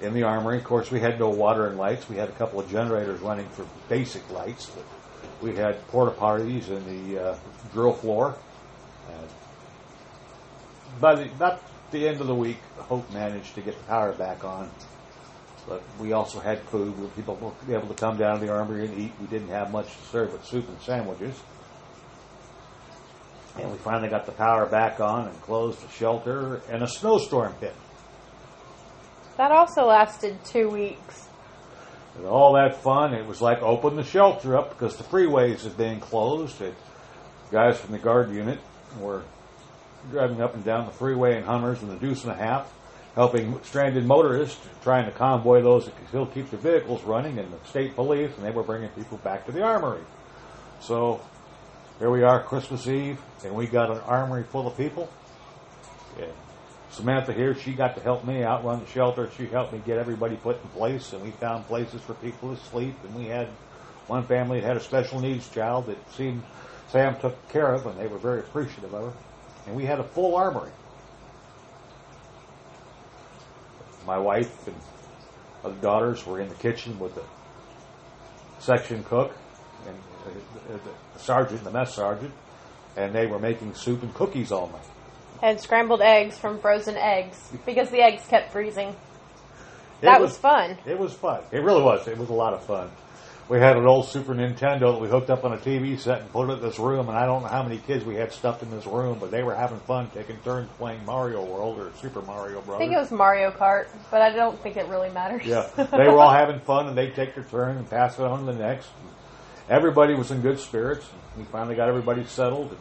in 0.00 0.14
the 0.14 0.24
armory. 0.24 0.58
Of 0.58 0.64
course, 0.64 0.90
we 0.90 1.00
had 1.00 1.18
no 1.18 1.30
water 1.30 1.68
and 1.68 1.78
lights. 1.78 2.08
We 2.08 2.16
had 2.16 2.28
a 2.28 2.32
couple 2.32 2.58
of 2.60 2.68
generators 2.68 3.20
running 3.20 3.48
for 3.48 3.66
basic 3.88 4.28
lights. 4.30 4.70
But 4.70 4.84
we 5.40 5.54
had 5.54 5.86
porta 5.88 6.12
potties 6.12 6.68
in 6.68 7.12
the 7.12 7.22
uh, 7.22 7.36
drill 7.72 7.92
floor. 7.92 8.36
And 9.08 9.28
by 11.00 11.14
the, 11.14 11.24
about 11.24 11.62
the 11.92 12.08
end 12.08 12.20
of 12.20 12.26
the 12.26 12.34
week, 12.34 12.58
Hope 12.78 13.10
managed 13.12 13.54
to 13.54 13.60
get 13.60 13.78
the 13.78 13.84
power 13.84 14.12
back 14.12 14.44
on. 14.44 14.70
But 15.68 15.82
we 15.98 16.12
also 16.12 16.40
had 16.40 16.60
food. 16.62 16.94
People 17.16 17.36
were 17.36 17.74
able 17.74 17.88
to 17.88 17.94
come 17.94 18.18
down 18.18 18.40
to 18.40 18.46
the 18.46 18.52
armory 18.52 18.86
and 18.86 18.98
eat. 18.98 19.12
We 19.20 19.26
didn't 19.28 19.48
have 19.48 19.70
much 19.70 19.86
to 19.86 20.04
serve 20.04 20.32
but 20.32 20.44
soup 20.44 20.68
and 20.68 20.80
sandwiches. 20.80 21.40
And 23.58 23.70
we 23.70 23.78
finally 23.78 24.08
got 24.08 24.26
the 24.26 24.32
power 24.32 24.66
back 24.66 25.00
on 25.00 25.28
and 25.28 25.42
closed 25.42 25.80
the 25.80 25.90
shelter, 25.90 26.60
and 26.70 26.82
a 26.82 26.88
snowstorm 26.88 27.54
hit. 27.60 27.74
That 29.36 29.52
also 29.52 29.86
lasted 29.86 30.44
two 30.44 30.68
weeks. 30.68 31.28
And 32.16 32.26
all 32.26 32.54
that 32.54 32.82
fun, 32.82 33.14
it 33.14 33.26
was 33.26 33.40
like 33.40 33.62
open 33.62 33.96
the 33.96 34.04
shelter 34.04 34.56
up 34.56 34.70
because 34.70 34.96
the 34.96 35.04
freeways 35.04 35.64
had 35.64 35.76
been 35.76 36.00
closed. 36.00 36.60
And 36.60 36.74
guys 37.50 37.78
from 37.78 37.92
the 37.92 37.98
guard 37.98 38.30
unit 38.32 38.60
were 39.00 39.22
driving 40.10 40.40
up 40.40 40.54
and 40.54 40.64
down 40.64 40.86
the 40.86 40.92
freeway 40.92 41.36
in 41.36 41.44
Hummers 41.44 41.82
and 41.82 41.90
the 41.90 41.96
deuce 41.96 42.22
and 42.24 42.32
a 42.32 42.36
half, 42.36 42.72
helping 43.14 43.60
stranded 43.64 44.04
motorists, 44.04 44.60
trying 44.82 45.06
to 45.06 45.12
convoy 45.12 45.62
those 45.62 45.86
that 45.86 45.96
could 45.96 46.08
still 46.08 46.26
keep 46.26 46.50
their 46.50 46.60
vehicles 46.60 47.02
running, 47.04 47.38
and 47.38 47.52
the 47.52 47.68
state 47.68 47.94
police, 47.94 48.30
and 48.36 48.44
they 48.44 48.50
were 48.50 48.62
bringing 48.62 48.90
people 48.90 49.18
back 49.18 49.46
to 49.46 49.52
the 49.52 49.62
armory. 49.62 50.02
So 50.80 51.20
here 51.98 52.10
we 52.10 52.22
are, 52.22 52.42
Christmas 52.42 52.86
Eve, 52.86 53.20
and 53.44 53.54
we 53.54 53.66
got 53.66 53.90
an 53.90 53.98
armory 53.98 54.42
full 54.44 54.66
of 54.66 54.76
people. 54.76 55.10
Samantha 56.94 57.32
here, 57.32 57.56
she 57.56 57.72
got 57.72 57.96
to 57.96 58.00
help 58.00 58.24
me 58.24 58.44
out 58.44 58.64
run 58.64 58.78
the 58.78 58.86
shelter. 58.86 59.28
She 59.36 59.46
helped 59.46 59.72
me 59.72 59.82
get 59.84 59.98
everybody 59.98 60.36
put 60.36 60.62
in 60.62 60.68
place, 60.68 61.12
and 61.12 61.22
we 61.22 61.32
found 61.32 61.66
places 61.66 62.00
for 62.00 62.14
people 62.14 62.54
to 62.54 62.62
sleep. 62.66 62.94
And 63.02 63.14
we 63.16 63.24
had 63.24 63.48
one 64.06 64.24
family 64.26 64.60
that 64.60 64.66
had 64.66 64.76
a 64.76 64.80
special 64.80 65.20
needs 65.20 65.48
child 65.48 65.86
that 65.86 65.98
seemed 66.12 66.44
Sam 66.90 67.18
took 67.18 67.48
care 67.48 67.72
of, 67.74 67.86
and 67.86 67.98
they 67.98 68.06
were 68.06 68.18
very 68.18 68.40
appreciative 68.40 68.94
of 68.94 69.12
her. 69.12 69.18
And 69.66 69.74
we 69.74 69.84
had 69.84 69.98
a 69.98 70.04
full 70.04 70.36
armory. 70.36 70.70
My 74.06 74.18
wife 74.18 74.68
and 74.68 74.76
other 75.64 75.80
daughters 75.80 76.24
were 76.24 76.40
in 76.40 76.48
the 76.48 76.54
kitchen 76.54 76.98
with 77.00 77.16
the 77.16 77.24
section 78.60 79.02
cook 79.02 79.34
and 79.86 79.96
uh, 80.26 80.78
the 81.14 81.18
sergeant, 81.18 81.64
the 81.64 81.70
mess 81.70 81.94
sergeant, 81.94 82.32
and 82.96 83.14
they 83.14 83.26
were 83.26 83.38
making 83.38 83.74
soup 83.74 84.02
and 84.02 84.12
cookies 84.14 84.52
all 84.52 84.68
night. 84.68 84.86
And 85.42 85.60
scrambled 85.60 86.00
eggs 86.00 86.38
from 86.38 86.58
frozen 86.60 86.96
eggs 86.96 87.50
because 87.66 87.90
the 87.90 88.00
eggs 88.00 88.26
kept 88.28 88.52
freezing. 88.52 88.94
That 90.00 90.20
was, 90.20 90.36
fun. 90.36 90.78
It 90.86 90.98
was 90.98 91.12
fun. 91.12 91.42
It 91.50 91.62
really 91.62 91.82
was. 91.82 92.06
It 92.06 92.18
was 92.18 92.28
a 92.28 92.34
lot 92.34 92.52
of 92.52 92.64
fun. 92.64 92.90
We 93.48 93.58
had 93.58 93.76
an 93.76 93.86
old 93.86 94.08
Super 94.08 94.34
Nintendo 94.34 94.92
that 94.92 95.00
we 95.00 95.08
hooked 95.08 95.28
up 95.28 95.44
on 95.44 95.52
a 95.52 95.58
TV 95.58 95.98
set 95.98 96.22
and 96.22 96.32
put 96.32 96.48
it 96.48 96.54
in 96.54 96.60
this 96.62 96.78
room, 96.78 97.10
and 97.10 97.18
I 97.18 97.26
don't 97.26 97.42
know 97.42 97.48
how 97.48 97.62
many 97.62 97.76
kids 97.76 98.02
we 98.02 98.14
had 98.14 98.32
stuffed 98.32 98.62
in 98.62 98.70
this 98.70 98.86
room, 98.86 99.18
but 99.20 99.30
they 99.30 99.42
were 99.42 99.54
having 99.54 99.80
fun 99.80 100.08
taking 100.14 100.38
turns 100.38 100.70
playing 100.78 101.04
Mario 101.04 101.44
World 101.44 101.78
or 101.78 101.92
Super 102.00 102.22
Mario 102.22 102.62
Brothers. 102.62 102.76
I 102.76 102.78
think 102.78 102.92
it 102.94 102.98
was 102.98 103.10
Mario 103.10 103.50
Kart, 103.50 103.88
but 104.10 104.22
I 104.22 104.30
don't 104.30 104.58
think 104.62 104.78
it 104.78 104.88
really 104.88 105.10
matters. 105.10 105.44
Yeah, 105.44 105.68
they 105.76 106.08
were 106.08 106.20
all 106.20 106.32
having 106.34 106.60
fun, 106.60 106.88
and 106.88 106.96
they'd 106.96 107.14
take 107.14 107.34
their 107.34 107.44
turn 107.44 107.76
and 107.76 107.88
pass 107.88 108.18
it 108.18 108.24
on 108.24 108.46
to 108.46 108.52
the 108.52 108.58
next. 108.58 108.88
Everybody 109.68 110.14
was 110.14 110.30
in 110.30 110.42
good 110.42 110.60
spirits. 110.60 111.06
We 111.38 111.44
finally 111.44 111.74
got 111.74 111.88
everybody 111.88 112.24
settled 112.24 112.70
and 112.70 112.78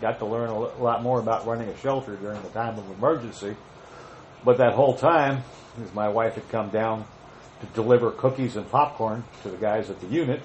got 0.00 0.18
to 0.18 0.26
learn 0.26 0.48
a 0.48 0.58
lot 0.58 1.02
more 1.02 1.20
about 1.20 1.46
running 1.46 1.68
a 1.68 1.78
shelter 1.78 2.16
during 2.16 2.42
the 2.42 2.48
time 2.48 2.76
of 2.76 2.90
emergency. 2.90 3.56
But 4.44 4.58
that 4.58 4.74
whole 4.74 4.96
time, 4.96 5.44
as 5.80 5.94
my 5.94 6.08
wife 6.08 6.34
had 6.34 6.48
come 6.48 6.70
down 6.70 7.04
to 7.60 7.66
deliver 7.74 8.10
cookies 8.10 8.56
and 8.56 8.68
popcorn 8.68 9.22
to 9.44 9.50
the 9.50 9.56
guys 9.56 9.90
at 9.90 10.00
the 10.00 10.08
unit 10.08 10.42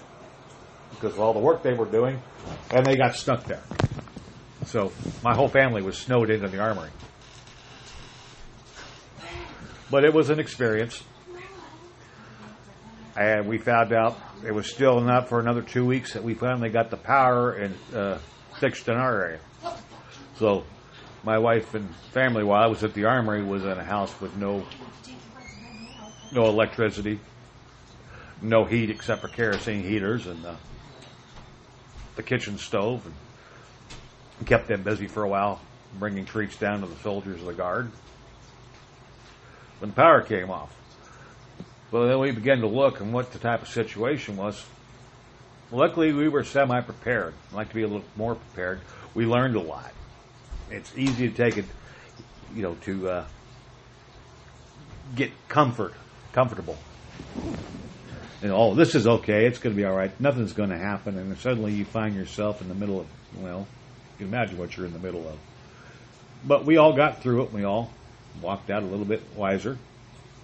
because 0.92 1.14
of 1.14 1.20
all 1.20 1.34
the 1.34 1.40
work 1.40 1.64
they 1.64 1.74
were 1.74 1.86
doing, 1.86 2.22
and 2.70 2.86
they 2.86 2.96
got 2.96 3.16
stuck 3.16 3.44
there. 3.46 3.64
So 4.68 4.92
my 5.24 5.36
whole 5.36 5.50
family 5.50 5.82
was 5.82 5.98
snowed 5.98 6.30
into 6.30 6.48
the 6.48 6.60
armory. 6.60 6.92
But 9.90 10.04
it 10.04 10.14
was 10.14 10.30
an 10.30 10.40
experience. 10.40 11.02
And 13.16 13.48
we 13.48 13.58
found 13.58 13.94
out 13.94 14.18
it 14.46 14.54
was 14.54 14.70
still 14.70 15.02
not 15.02 15.30
for 15.30 15.40
another 15.40 15.62
two 15.62 15.86
weeks 15.86 16.14
that 16.14 16.24
we 16.24 16.34
finally 16.34 16.70
got 16.70 16.90
the 16.90 16.98
power 16.98 17.54
and 17.54 17.76
uh, 17.94 18.18
fixed 18.60 18.88
in 18.88 18.96
our 18.96 19.24
area. 19.24 19.40
So 20.36 20.64
my 21.24 21.38
wife 21.40 21.74
and 21.74 21.94
family, 22.14 22.44
while 22.44 22.64
I 22.64 22.68
was 22.68 22.84
at 22.84 22.94
the 22.94 23.06
armory, 23.06 23.44
was 23.44 23.64
in 23.64 23.72
a 23.72 23.84
house 23.84 24.20
with 24.22 24.36
no 24.38 24.66
no 26.32 26.48
electricity, 26.50 27.20
no 28.42 28.66
heat 28.66 28.90
except 28.90 29.22
for 29.22 29.30
kerosene 29.30 29.82
heaters 29.82 30.28
and 30.28 30.46
uh, 30.46 30.56
the 32.16 32.24
kitchen 32.24 32.58
stove, 32.58 33.06
and 34.38 34.48
kept 34.48 34.68
them 34.68 34.84
busy 34.84 35.08
for 35.08 35.24
a 35.24 35.30
while, 35.30 35.62
bringing 35.98 36.26
treats 36.26 36.58
down 36.58 36.82
to 36.82 36.88
the 36.88 36.98
soldiers 36.98 37.40
of 37.40 37.46
the 37.48 37.54
guard. 37.54 37.90
When 39.80 39.92
the 39.92 39.96
power 39.96 40.22
came 40.22 40.50
off, 40.50 40.76
well, 41.92 42.08
then 42.08 42.20
we 42.20 42.32
began 42.32 42.60
to 42.62 42.68
look 42.68 43.00
and 43.00 43.14
what 43.14 43.32
the 43.32 43.40
type 43.40 43.62
of 43.62 43.70
situation 43.70 44.36
was. 44.38 44.64
Luckily, 45.72 46.14
we 46.14 46.28
were 46.30 46.44
semi 46.44 46.80
prepared. 46.82 47.34
I'd 47.50 47.56
like 47.56 47.70
to 47.70 47.76
be 47.76 47.84
a 47.84 47.88
little 47.88 48.06
more 48.16 48.36
prepared. 48.36 48.82
We 49.14 49.26
learned 49.26 49.56
a 49.56 49.62
lot. 49.62 49.92
It's 50.70 50.92
easy 50.98 51.30
to 51.30 51.36
take 51.36 51.58
it, 51.58 51.66
you 52.56 52.62
know, 52.62 52.76
to 52.82 53.10
uh, 53.10 53.26
get 55.16 55.32
comfort, 55.48 55.94
comfortable. 56.34 56.78
And 58.42 58.52
oh, 58.52 58.76
this 58.76 58.96
is 58.96 59.08
okay. 59.08 59.46
It's 59.46 59.60
going 59.60 59.76
to 59.76 59.78
be 59.78 59.86
all 59.86 59.96
right. 59.96 60.12
Nothing's 60.20 60.54
going 60.54 60.70
to 60.70 60.78
happen. 60.78 61.18
And 61.18 61.38
suddenly 61.38 61.74
you 61.74 61.86
find 61.86 62.16
yourself 62.16 62.62
in 62.62 62.68
the 62.68 62.76
middle 62.76 63.00
of, 63.00 63.08
well, 63.38 63.68
you 64.20 64.26
can 64.26 64.28
imagine 64.28 64.58
what 64.58 64.76
you're 64.76 64.86
in 64.86 64.94
the 64.94 65.00
middle 65.00 65.28
of. 65.28 65.38
But 66.46 66.66
we 66.66 66.78
all 66.78 66.94
got 66.94 67.22
through 67.22 67.44
it. 67.44 67.54
We 67.54 67.64
all 67.64 67.92
walked 68.42 68.70
out 68.70 68.84
a 68.84 68.86
little 68.86 69.06
bit 69.06 69.24
wiser. 69.36 69.78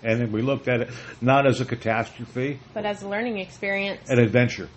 And 0.03 0.19
then 0.19 0.31
we 0.31 0.41
looked 0.41 0.67
at 0.67 0.81
it 0.81 0.89
not 1.21 1.47
as 1.47 1.61
a 1.61 1.65
catastrophe, 1.65 2.59
But 2.73 2.85
as 2.85 3.03
a 3.03 3.07
learning 3.07 3.37
experience, 3.39 4.09
an 4.09 4.19
adventure. 4.19 4.69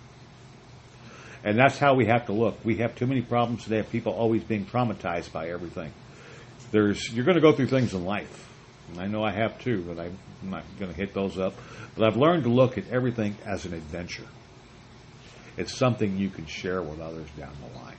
And 1.43 1.57
that's 1.57 1.77
how 1.77 1.95
we 1.95 2.05
have 2.05 2.25
to 2.27 2.33
look. 2.33 2.57
We 2.63 2.77
have 2.77 2.95
too 2.95 3.07
many 3.07 3.21
problems 3.21 3.63
today 3.63 3.79
of 3.79 3.89
people 3.89 4.13
always 4.13 4.43
being 4.43 4.65
traumatized 4.65 5.31
by 5.31 5.49
everything. 5.49 5.91
There's 6.71 7.13
you're 7.13 7.25
going 7.25 7.35
to 7.35 7.41
go 7.41 7.51
through 7.51 7.67
things 7.67 7.93
in 7.93 8.05
life. 8.05 8.45
And 8.89 9.01
I 9.01 9.07
know 9.07 9.23
I 9.23 9.31
have 9.31 9.59
too, 9.59 9.83
but 9.87 9.99
I'm 9.99 10.17
not 10.43 10.63
going 10.79 10.91
to 10.91 10.97
hit 10.97 11.13
those 11.13 11.37
up. 11.37 11.53
But 11.95 12.07
I've 12.07 12.17
learned 12.17 12.43
to 12.43 12.49
look 12.49 12.77
at 12.77 12.89
everything 12.89 13.35
as 13.45 13.65
an 13.65 13.73
adventure. 13.73 14.27
It's 15.57 15.73
something 15.73 16.17
you 16.17 16.29
can 16.29 16.45
share 16.45 16.81
with 16.81 16.99
others 16.99 17.27
down 17.37 17.53
the 17.61 17.79
line. 17.79 17.97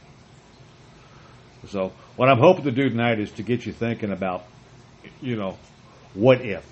So 1.68 1.92
what 2.16 2.28
I'm 2.28 2.38
hoping 2.38 2.64
to 2.64 2.70
do 2.70 2.88
tonight 2.88 3.18
is 3.18 3.30
to 3.32 3.42
get 3.42 3.66
you 3.66 3.72
thinking 3.72 4.12
about, 4.12 4.44
you 5.20 5.36
know, 5.36 5.58
what 6.14 6.40
if 6.40 6.64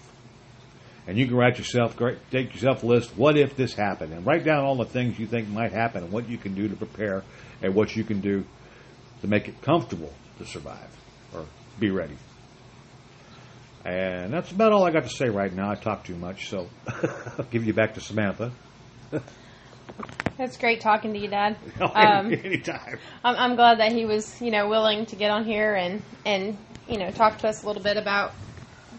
and 1.07 1.17
you 1.17 1.27
can 1.27 1.37
write 1.37 1.59
yourself, 1.59 1.97
take 2.31 2.53
yourself 2.53 2.83
a 2.83 2.87
list. 2.87 3.17
What 3.17 3.37
if 3.37 3.57
this 3.57 3.75
happened? 3.75 4.13
And 4.13 4.27
write 4.27 4.45
down 4.45 4.65
all 4.65 4.77
the 4.77 4.85
things 4.85 5.19
you 5.19 5.27
think 5.27 5.49
might 5.49 5.73
happen 5.73 6.03
and 6.03 6.13
what 6.13 6.29
you 6.29 6.37
can 6.37 6.55
do 6.55 6.69
to 6.69 6.77
prepare 6.77 7.23
and 7.63 7.75
what 7.75 7.95
you 7.95 8.05
can 8.05 8.21
do 8.21 8.45
to 9.21 9.29
make 9.29 9.49
it 9.49 9.63
comfortable 9.63 10.13
to 10.39 10.45
survive 10.45 10.91
or 11.33 11.45
be 11.79 11.91
ready. 11.91 12.17
And 13.85 14.33
that's 14.33 14.51
about 14.51 14.73
all 14.73 14.85
I 14.85 14.91
got 14.91 15.05
to 15.05 15.09
say 15.09 15.29
right 15.29 15.53
now. 15.53 15.71
I 15.71 15.77
talked 15.77 16.07
too 16.09 16.17
much, 16.17 16.49
so 16.49 16.69
I'll 16.89 17.45
give 17.51 17.65
you 17.65 17.73
back 17.73 17.95
to 17.95 18.01
Samantha. 18.01 18.51
That's 20.37 20.59
great 20.59 20.81
talking 20.81 21.13
to 21.13 21.19
you, 21.19 21.29
Dad. 21.29 21.57
Um, 21.81 22.33
Anytime. 22.33 22.99
I'm, 23.25 23.37
I'm 23.37 23.57
glad 23.57 23.79
that 23.79 23.93
he 23.93 24.05
was, 24.05 24.43
you 24.43 24.51
know, 24.51 24.69
willing 24.69 25.07
to 25.07 25.17
get 25.17 25.31
on 25.31 25.45
here 25.45 25.75
and 25.75 26.03
and 26.25 26.59
you 26.89 26.99
know 26.99 27.11
talk 27.11 27.39
to 27.39 27.49
us 27.49 27.63
a 27.63 27.67
little 27.67 27.83
bit 27.83 27.97
about 27.97 28.33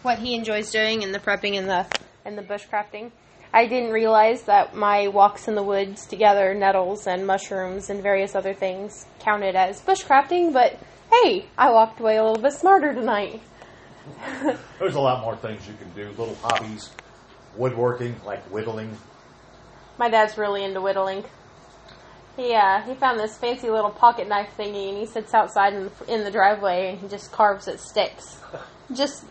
what 0.07 0.19
he 0.19 0.35
enjoys 0.35 0.71
doing 0.71 1.03
and 1.03 1.13
the 1.13 1.19
prepping 1.19 1.57
and 1.57 1.67
the 1.67 1.85
and 2.23 2.37
the 2.37 2.41
bushcrafting. 2.41 3.11
I 3.53 3.67
didn't 3.67 3.91
realize 3.91 4.43
that 4.43 4.73
my 4.73 5.09
walks 5.09 5.49
in 5.49 5.55
the 5.55 5.63
woods 5.63 6.05
to 6.07 6.15
gather 6.15 6.53
nettles 6.53 7.07
and 7.07 7.27
mushrooms 7.27 7.89
and 7.89 8.01
various 8.01 8.33
other 8.33 8.53
things 8.53 9.05
counted 9.19 9.57
as 9.57 9.81
bushcrafting, 9.81 10.53
but 10.53 10.79
hey, 11.11 11.47
I 11.57 11.71
walked 11.71 11.99
away 11.99 12.15
a 12.15 12.23
little 12.23 12.41
bit 12.41 12.53
smarter 12.53 12.93
tonight. 12.93 13.41
There's 14.79 14.95
a 14.95 14.99
lot 14.99 15.25
more 15.25 15.35
things 15.35 15.67
you 15.67 15.73
can 15.73 15.89
do, 15.91 16.09
little 16.17 16.35
hobbies, 16.35 16.89
woodworking, 17.57 18.15
like 18.25 18.43
whittling. 18.45 18.97
My 19.97 20.09
dad's 20.09 20.37
really 20.37 20.63
into 20.63 20.79
whittling. 20.79 21.25
He, 22.37 22.53
uh, 22.53 22.81
he 22.83 22.93
found 22.93 23.19
this 23.19 23.37
fancy 23.37 23.69
little 23.69 23.91
pocket 23.91 24.29
knife 24.29 24.53
thingy 24.57 24.87
and 24.87 24.97
he 24.99 25.05
sits 25.05 25.33
outside 25.33 25.73
in 25.73 25.83
the, 25.83 26.13
in 26.13 26.23
the 26.23 26.31
driveway 26.31 26.91
and 26.91 26.99
he 26.99 27.09
just 27.09 27.33
carves 27.33 27.67
at 27.67 27.81
sticks. 27.81 28.37
just 28.93 29.25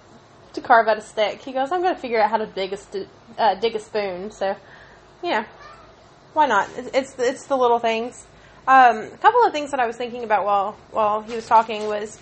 to 0.57 0.61
carve 0.61 0.89
out 0.89 0.99
a 0.99 1.01
stick. 1.01 1.41
He 1.43 1.53
goes, 1.53 1.71
I'm 1.73 1.83
going 1.83 1.95
to 1.95 2.01
figure 2.01 2.21
out 2.21 2.31
how 2.31 2.39
to 2.39 2.47
dig 2.47 2.73
a, 2.73 2.77
st- 2.77 3.09
uh, 3.39 3.55
dig 3.55 3.75
a 3.77 3.81
spoon. 3.81 4.31
So, 4.31 4.57
yeah, 5.23 5.47
why 6.33 6.47
not? 6.47 6.69
It's, 6.77 6.91
it's, 6.93 7.19
it's 7.19 7.47
the 7.47 7.57
little 7.57 7.79
things. 7.79 8.27
Um, 8.69 8.99
a 8.99 9.19
couple 9.19 9.45
of 9.45 9.53
things 9.53 9.71
that 9.71 9.79
I 9.79 9.87
was 9.87 9.97
thinking 9.97 10.25
about 10.25 10.45
while, 10.45 10.73
while 10.91 11.23
he 11.23 11.35
was 11.35 11.47
talking 11.47 11.87
was 11.87 12.19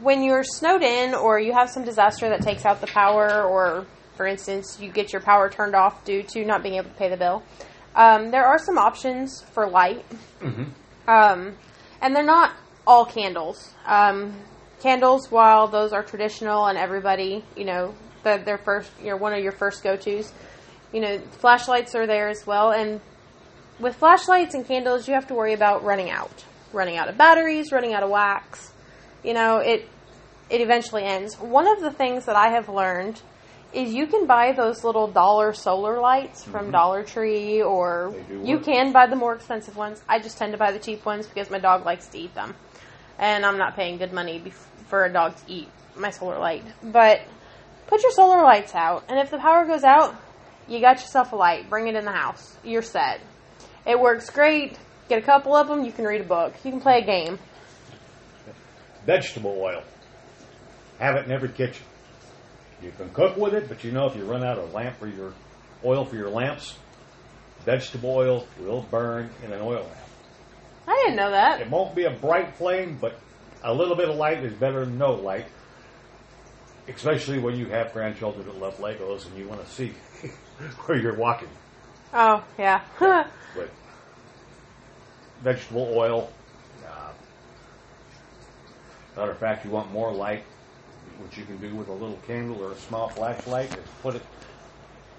when 0.00 0.22
you're 0.22 0.44
snowed 0.44 0.82
in 0.82 1.14
or 1.14 1.38
you 1.38 1.52
have 1.52 1.68
some 1.68 1.84
disaster 1.84 2.28
that 2.30 2.40
takes 2.40 2.64
out 2.64 2.80
the 2.80 2.86
power 2.86 3.42
or 3.42 3.86
for 4.16 4.26
instance 4.26 4.78
you 4.80 4.90
get 4.90 5.12
your 5.12 5.20
power 5.20 5.50
turned 5.50 5.74
off 5.74 6.04
due 6.04 6.22
to 6.22 6.44
not 6.44 6.62
being 6.62 6.76
able 6.76 6.88
to 6.88 6.94
pay 6.96 7.08
the 7.08 7.16
bill 7.16 7.42
um, 7.94 8.30
there 8.30 8.46
are 8.46 8.58
some 8.58 8.78
options 8.78 9.42
for 9.52 9.68
light 9.68 10.04
um, 11.08 11.56
and 12.00 12.14
they're 12.14 12.24
not 12.24 12.54
all 12.86 13.04
candles 13.04 13.74
um, 13.86 14.34
candles 14.80 15.30
while 15.30 15.68
those 15.68 15.92
are 15.92 16.02
traditional 16.02 16.66
and 16.66 16.78
everybody 16.78 17.44
you 17.56 17.64
know 17.64 17.94
the, 18.22 18.40
their 18.44 18.58
first 18.58 18.90
you 19.02 19.10
know 19.10 19.16
one 19.16 19.32
of 19.32 19.42
your 19.42 19.52
first 19.52 19.82
go-to's 19.82 20.32
you 20.92 21.00
know 21.00 21.18
flashlights 21.40 21.94
are 21.94 22.06
there 22.06 22.28
as 22.28 22.46
well 22.46 22.70
and 22.70 23.00
with 23.80 23.94
flashlights 23.96 24.54
and 24.54 24.66
candles 24.66 25.06
you 25.08 25.14
have 25.14 25.26
to 25.26 25.34
worry 25.34 25.52
about 25.52 25.82
running 25.84 26.10
out 26.10 26.44
running 26.72 26.96
out 26.96 27.08
of 27.08 27.16
batteries 27.16 27.72
running 27.72 27.92
out 27.92 28.02
of 28.02 28.10
wax 28.10 28.72
you 29.22 29.34
know, 29.34 29.58
it 29.58 29.88
it 30.50 30.60
eventually 30.60 31.04
ends. 31.04 31.34
One 31.36 31.66
of 31.68 31.80
the 31.80 31.90
things 31.90 32.24
that 32.26 32.36
I 32.36 32.50
have 32.50 32.68
learned 32.68 33.20
is 33.74 33.92
you 33.92 34.06
can 34.06 34.26
buy 34.26 34.52
those 34.52 34.82
little 34.82 35.08
dollar 35.08 35.52
solar 35.52 36.00
lights 36.00 36.42
from 36.44 36.68
Mhm. 36.68 36.72
Dollar 36.72 37.02
Tree 37.02 37.60
or 37.60 38.14
you 38.42 38.58
can 38.60 38.92
buy 38.92 39.06
the 39.06 39.16
more 39.16 39.34
expensive 39.34 39.76
ones. 39.76 40.02
I 40.08 40.20
just 40.20 40.38
tend 40.38 40.52
to 40.52 40.58
buy 40.58 40.72
the 40.72 40.78
cheap 40.78 41.04
ones 41.04 41.26
because 41.26 41.50
my 41.50 41.58
dog 41.58 41.84
likes 41.84 42.06
to 42.08 42.18
eat 42.18 42.34
them. 42.34 42.54
And 43.18 43.44
I'm 43.44 43.58
not 43.58 43.76
paying 43.76 43.98
good 43.98 44.12
money 44.12 44.52
for 44.86 45.04
a 45.04 45.12
dog 45.12 45.36
to 45.36 45.52
eat 45.52 45.68
my 45.96 46.10
solar 46.10 46.38
light. 46.38 46.64
But 46.82 47.20
put 47.86 48.02
your 48.02 48.12
solar 48.12 48.42
lights 48.42 48.74
out 48.74 49.04
and 49.08 49.18
if 49.18 49.30
the 49.30 49.38
power 49.38 49.66
goes 49.66 49.84
out, 49.84 50.14
you 50.68 50.80
got 50.80 51.00
yourself 51.00 51.32
a 51.32 51.36
light. 51.36 51.68
Bring 51.70 51.88
it 51.88 51.94
in 51.94 52.04
the 52.04 52.12
house. 52.12 52.56
You're 52.62 52.82
set. 52.82 53.20
It 53.86 53.98
works 53.98 54.30
great. 54.30 54.78
Get 55.08 55.22
a 55.22 55.24
couple 55.24 55.56
of 55.56 55.68
them, 55.68 55.84
you 55.84 55.92
can 55.92 56.04
read 56.04 56.20
a 56.20 56.24
book. 56.24 56.54
You 56.64 56.70
can 56.70 56.80
play 56.80 56.98
a 56.98 57.06
game. 57.06 57.38
Vegetable 59.06 59.56
oil. 59.58 59.82
Have 60.98 61.16
it 61.16 61.24
in 61.24 61.32
every 61.32 61.48
kitchen. 61.48 61.84
You 62.82 62.92
can 62.96 63.08
cook 63.10 63.36
with 63.36 63.54
it, 63.54 63.68
but 63.68 63.82
you 63.82 63.90
know 63.90 64.06
if 64.06 64.16
you 64.16 64.24
run 64.24 64.44
out 64.44 64.58
of 64.58 64.72
lamp 64.74 64.98
for 64.98 65.08
your 65.08 65.32
oil 65.84 66.04
for 66.04 66.16
your 66.16 66.28
lamps, 66.28 66.76
vegetable 67.64 68.10
oil 68.10 68.46
will 68.60 68.82
burn 68.90 69.30
in 69.44 69.52
an 69.52 69.60
oil 69.60 69.82
lamp. 69.82 70.07
I 70.88 70.94
didn't 71.04 71.16
know 71.16 71.30
that. 71.30 71.60
It 71.60 71.70
won't 71.70 71.94
be 71.94 72.04
a 72.04 72.10
bright 72.10 72.54
flame, 72.56 72.96
but 72.98 73.20
a 73.62 73.74
little 73.74 73.94
bit 73.94 74.08
of 74.08 74.16
light 74.16 74.42
is 74.42 74.54
better 74.54 74.84
than 74.86 74.96
no 74.96 75.12
light. 75.12 75.46
Especially 76.88 77.38
when 77.38 77.56
you 77.56 77.66
have 77.66 77.92
grandchildren 77.92 78.46
that 78.46 78.58
love 78.58 78.78
Legos 78.78 79.26
and 79.26 79.36
you 79.36 79.46
want 79.46 79.62
to 79.62 79.70
see 79.70 79.88
where 80.86 80.96
you're 80.98 81.14
walking. 81.16 81.48
Oh, 82.14 82.42
yeah. 82.58 82.80
But 83.54 83.70
vegetable 85.42 85.92
oil. 85.94 86.30
Uh, 86.86 87.12
matter 89.16 89.32
of 89.32 89.38
fact, 89.38 89.64
you 89.66 89.70
want 89.70 89.90
more 89.92 90.12
light. 90.12 90.44
which 91.22 91.36
you 91.36 91.44
can 91.44 91.58
do 91.58 91.74
with 91.74 91.88
a 91.88 91.92
little 91.92 92.18
candle 92.26 92.62
or 92.62 92.72
a 92.72 92.76
small 92.76 93.08
flashlight 93.10 93.70
is 93.72 93.84
put 94.02 94.16
it 94.16 94.22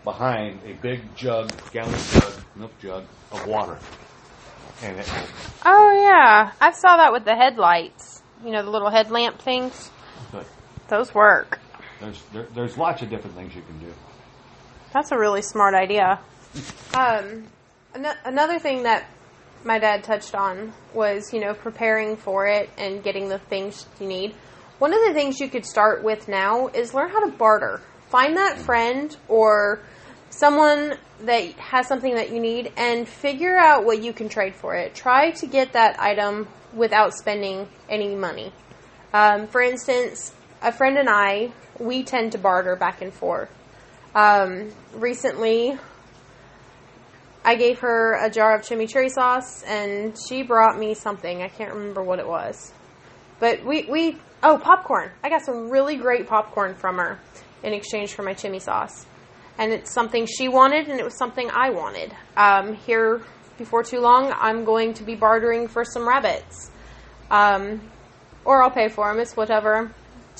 behind 0.03 0.60
a 0.65 0.73
big 0.73 1.01
jug, 1.15 1.51
gallon 1.71 1.99
jug, 2.12 2.34
milk 2.55 2.79
jug 2.79 3.03
of 3.32 3.45
water, 3.45 3.73
and 3.73 3.84
it 3.84 3.89
will 3.99 4.08
oh, 5.65 6.01
yeah. 6.01 6.51
I 6.61 6.71
saw 6.71 6.97
that 6.97 7.11
with 7.11 7.25
the 7.25 7.35
headlights. 7.35 8.21
You 8.43 8.51
know, 8.51 8.63
the 8.63 8.69
little 8.69 8.89
headlamp 8.89 9.39
things. 9.41 9.91
But 10.31 10.45
Those 10.87 11.13
work. 11.13 11.59
there's 11.99 12.21
there, 12.31 12.47
there's 12.55 12.77
lots 12.77 13.01
of 13.01 13.09
different 13.09 13.35
things 13.35 13.53
you 13.55 13.61
can 13.61 13.79
do. 13.79 13.93
That's 14.93 15.11
a 15.11 15.17
really 15.17 15.41
smart 15.41 15.73
idea. 15.75 16.19
Um, 16.95 17.43
an- 17.93 18.17
another 18.25 18.57
thing 18.57 18.83
that 18.83 19.05
my 19.63 19.77
dad 19.77 20.03
touched 20.03 20.33
on 20.33 20.73
was, 20.93 21.31
you 21.33 21.39
know, 21.39 21.53
preparing 21.53 22.17
for 22.17 22.47
it 22.47 22.69
and 22.77 23.03
getting 23.03 23.29
the 23.29 23.37
things 23.37 23.85
you 23.99 24.07
need. 24.07 24.33
One 24.79 24.91
of 24.93 24.99
the 25.07 25.13
things 25.13 25.39
you 25.39 25.49
could 25.49 25.65
start 25.65 26.03
with 26.03 26.27
now 26.27 26.67
is 26.69 26.93
learn 26.95 27.09
how 27.09 27.19
to 27.29 27.31
barter. 27.31 27.81
Find 28.09 28.37
that 28.37 28.57
friend 28.57 29.15
or 29.27 29.81
someone 30.31 30.97
that 31.21 31.51
has 31.53 31.88
something 31.88 32.15
that 32.15 32.32
you 32.32 32.39
need 32.39 32.71
and 32.77 33.08
figure 33.08 33.58
out 33.58 33.86
what 33.86 34.01
you 34.01 34.13
can 34.13 34.29
trade 34.29 34.55
for 34.55 34.75
it. 34.75 34.95
Try 34.95 35.32
to 35.32 35.47
get 35.47 35.73
that 35.73 35.99
item 35.99 36.47
without 36.73 37.13
spending 37.13 37.67
any 37.89 38.15
money. 38.15 38.53
Um, 39.13 39.47
for 39.47 39.62
instance, 39.62 40.34
a 40.62 40.71
friend 40.71 40.97
and 40.97 41.10
I, 41.10 41.51
we 41.79 42.03
tend 42.03 42.34
to 42.34 42.38
barter 42.38 42.75
back 42.75 43.01
and 43.01 43.13
forth. 43.13 43.49
Um, 44.13 44.71
recently, 44.93 45.77
I 47.43 47.55
gave 47.55 47.79
her 47.79 48.13
a 48.13 48.29
jar 48.29 48.55
of 48.55 48.62
chimichurri 48.62 49.10
sauce, 49.10 49.63
and 49.63 50.15
she 50.27 50.43
brought 50.43 50.77
me 50.77 50.93
something. 50.93 51.41
I 51.41 51.47
can't 51.47 51.73
remember 51.73 52.03
what 52.03 52.19
it 52.19 52.27
was, 52.27 52.73
but 53.39 53.63
we 53.63 53.86
we 53.86 54.17
oh 54.43 54.58
popcorn. 54.58 55.12
I 55.23 55.29
got 55.29 55.43
some 55.43 55.69
really 55.69 55.95
great 55.95 56.27
popcorn 56.27 56.75
from 56.75 56.97
her 56.97 57.19
in 57.63 57.73
exchange 57.73 58.13
for 58.13 58.23
my 58.23 58.34
chimi 58.34 58.62
sauce, 58.62 59.05
and 59.59 59.73
it's 59.73 59.93
something 59.93 60.25
she 60.25 60.47
wanted, 60.47 60.87
and 60.87 60.99
it 60.99 61.03
was 61.03 61.17
something 61.17 61.49
I 61.51 61.69
wanted. 61.71 62.15
Um, 62.37 62.73
here 62.73 63.21
before 63.57 63.83
too 63.83 63.99
long, 63.99 64.31
I'm 64.39 64.63
going 64.63 64.93
to 64.95 65.03
be 65.03 65.15
bartering 65.15 65.67
for 65.67 65.83
some 65.83 66.07
rabbits, 66.07 66.71
um, 67.29 67.81
or 68.45 68.63
I'll 68.63 68.71
pay 68.71 68.87
for 68.87 69.11
them. 69.11 69.19
It's 69.19 69.35
whatever. 69.35 69.91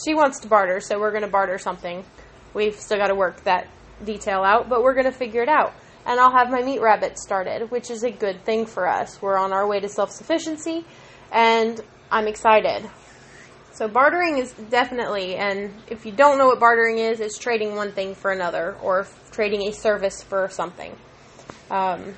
She 0.04 0.16
wants 0.16 0.40
to 0.40 0.48
barter, 0.48 0.80
so 0.80 0.98
we're 0.98 1.12
going 1.12 1.24
to 1.24 1.30
barter 1.30 1.58
something. 1.58 2.06
We've 2.54 2.76
still 2.76 2.98
got 2.98 3.08
to 3.08 3.16
work 3.16 3.44
that 3.44 3.68
detail 4.06 4.42
out, 4.42 4.70
but 4.70 4.84
we're 4.84 4.94
going 4.94 5.06
to 5.06 5.12
figure 5.12 5.44
it 5.44 5.50
out. 5.50 5.74
And 6.06 6.18
I'll 6.18 6.32
have 6.32 6.50
my 6.50 6.62
meat 6.62 6.80
rabbit 6.80 7.20
started, 7.20 7.70
which 7.70 7.92
is 7.92 8.06
a 8.06 8.10
good 8.10 8.46
thing 8.46 8.66
for 8.66 8.88
us. 8.88 9.22
We're 9.22 9.38
on 9.38 9.52
our 9.52 9.68
way 9.68 9.82
to 9.82 9.90
self 9.90 10.12
sufficiency, 10.12 10.86
and 11.30 11.82
I'm 12.10 12.28
excited. 12.28 12.90
So, 13.72 13.88
bartering 13.88 14.40
is 14.40 14.52
definitely, 14.54 15.36
and 15.36 15.74
if 15.88 16.06
you 16.06 16.12
don't 16.12 16.38
know 16.38 16.48
what 16.48 16.60
bartering 16.60 16.98
is, 16.98 17.20
it's 17.20 17.38
trading 17.38 17.76
one 17.76 17.92
thing 17.92 18.16
for 18.16 18.32
another 18.32 18.76
or 18.82 19.08
trading 19.32 19.68
a 19.68 19.72
service 19.72 20.22
for 20.22 20.50
something. 20.50 20.96
Um, 21.72 22.16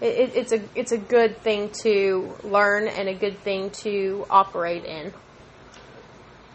it, 0.00 0.32
it's 0.34 0.52
a 0.52 0.60
it's 0.74 0.92
a 0.92 0.98
good 0.98 1.36
thing 1.38 1.70
to 1.82 2.34
learn 2.44 2.88
and 2.88 3.08
a 3.08 3.14
good 3.14 3.38
thing 3.38 3.70
to 3.70 4.26
operate 4.30 4.84
in. 4.84 5.12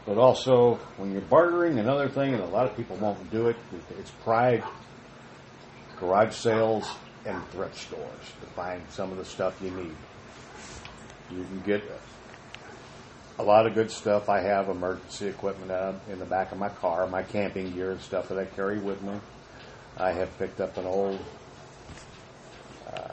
But 0.05 0.17
also, 0.17 0.75
when 0.97 1.11
you're 1.11 1.21
bartering, 1.21 1.79
another 1.79 2.07
thing, 2.07 2.33
and 2.35 2.43
a 2.43 2.47
lot 2.47 2.67
of 2.67 2.77
people 2.77 2.95
won't 2.97 3.31
do 3.31 3.47
it, 3.47 3.55
it's 3.97 4.11
pride, 4.11 4.63
garage 5.99 6.35
sales, 6.35 6.87
and 7.25 7.43
thrift 7.49 7.75
stores 7.75 8.33
to 8.41 8.47
find 8.55 8.81
some 8.89 9.11
of 9.11 9.17
the 9.17 9.25
stuff 9.25 9.59
you 9.63 9.71
need. 9.71 9.95
You 11.31 11.43
can 11.43 11.61
get 11.65 11.83
a 13.37 13.43
lot 13.43 13.67
of 13.67 13.73
good 13.73 13.91
stuff. 13.91 14.29
I 14.29 14.41
have 14.41 14.69
emergency 14.69 15.27
equipment 15.27 15.71
in 16.09 16.19
the 16.19 16.25
back 16.25 16.51
of 16.51 16.57
my 16.57 16.69
car, 16.69 17.07
my 17.07 17.23
camping 17.23 17.73
gear 17.73 17.91
and 17.91 18.01
stuff 18.01 18.29
that 18.29 18.37
I 18.37 18.45
carry 18.45 18.79
with 18.79 19.01
me. 19.01 19.13
I 19.97 20.11
have 20.11 20.37
picked 20.37 20.59
up 20.59 20.77
an 20.77 20.85
old 20.85 21.19
uh, 22.93 23.11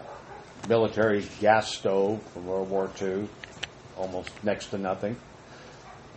military 0.68 1.24
gas 1.40 1.74
stove 1.74 2.22
from 2.32 2.46
World 2.46 2.70
War 2.70 2.90
II, 3.00 3.28
almost 3.96 4.30
next 4.42 4.66
to 4.66 4.78
nothing 4.78 5.16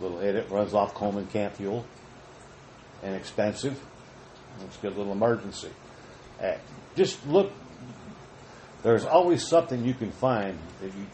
little 0.00 0.18
hit 0.18 0.36
it 0.36 0.50
runs 0.50 0.74
off 0.74 0.94
Coleman 0.94 1.26
camp 1.26 1.54
fuel, 1.54 1.84
inexpensive. 3.02 3.80
It's 4.64 4.78
a 4.78 4.80
good 4.80 4.96
little 4.96 5.12
emergency. 5.12 5.70
Uh, 6.42 6.54
just 6.94 7.26
look. 7.26 7.52
There's 8.82 9.04
always 9.04 9.46
something 9.46 9.84
you 9.84 9.94
can 9.94 10.12
find 10.12 10.58
that 10.80 10.86
you 10.86 11.06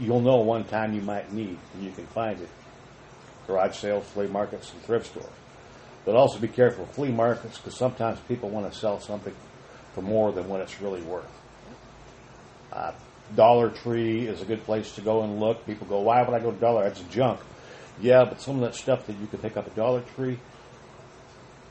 you'll 0.00 0.20
know 0.20 0.38
one 0.38 0.64
time 0.64 0.94
you 0.94 1.02
might 1.02 1.32
need, 1.32 1.58
and 1.74 1.84
you 1.84 1.92
can 1.92 2.06
find 2.06 2.40
it. 2.40 2.48
Garage 3.46 3.76
sales, 3.76 4.06
flea 4.06 4.26
markets, 4.26 4.72
and 4.72 4.82
thrift 4.82 5.06
stores. 5.06 5.26
But 6.04 6.14
also 6.14 6.38
be 6.38 6.48
careful 6.48 6.84
with 6.84 6.94
flea 6.94 7.10
markets 7.10 7.58
because 7.58 7.76
sometimes 7.76 8.18
people 8.20 8.48
want 8.48 8.72
to 8.72 8.76
sell 8.78 9.00
something 9.00 9.34
for 9.94 10.02
more 10.02 10.32
than 10.32 10.48
what 10.48 10.60
it's 10.60 10.80
really 10.80 11.02
worth. 11.02 11.28
Uh, 12.72 12.92
Dollar 13.36 13.70
Tree 13.70 14.26
is 14.26 14.40
a 14.40 14.44
good 14.44 14.64
place 14.64 14.92
to 14.94 15.00
go 15.00 15.22
and 15.22 15.38
look. 15.38 15.66
People 15.66 15.86
go, 15.86 16.00
why 16.00 16.22
would 16.22 16.34
I 16.34 16.40
go 16.40 16.50
to 16.50 16.58
Dollar? 16.58 16.84
That's 16.84 17.00
junk. 17.02 17.40
Yeah, 18.00 18.24
but 18.24 18.40
some 18.40 18.56
of 18.56 18.62
that 18.62 18.74
stuff 18.74 19.06
that 19.06 19.16
you 19.18 19.26
can 19.26 19.40
pick 19.40 19.56
up 19.56 19.66
at 19.66 19.76
Dollar 19.76 20.02
Tree, 20.16 20.38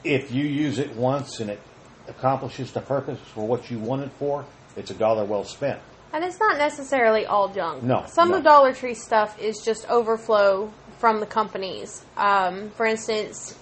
if 0.03 0.31
you 0.31 0.45
use 0.45 0.79
it 0.79 0.95
once 0.95 1.39
and 1.39 1.49
it 1.49 1.59
accomplishes 2.07 2.71
the 2.71 2.81
purpose 2.81 3.19
for 3.33 3.47
what 3.47 3.69
you 3.71 3.79
want 3.79 4.03
it 4.03 4.11
for, 4.19 4.45
it's 4.75 4.91
a 4.91 4.93
dollar 4.93 5.25
well 5.25 5.43
spent. 5.43 5.79
And 6.11 6.23
it's 6.23 6.39
not 6.39 6.57
necessarily 6.57 7.25
all 7.25 7.49
junk. 7.49 7.83
No, 7.83 8.03
Some 8.07 8.29
no. 8.31 8.37
of 8.37 8.43
Dollar 8.43 8.73
Tree 8.73 8.95
stuff 8.95 9.39
is 9.39 9.61
just 9.63 9.87
overflow 9.89 10.71
from 10.97 11.19
the 11.19 11.25
companies. 11.25 12.03
Um, 12.17 12.71
for 12.71 12.85
instance, 12.85 13.57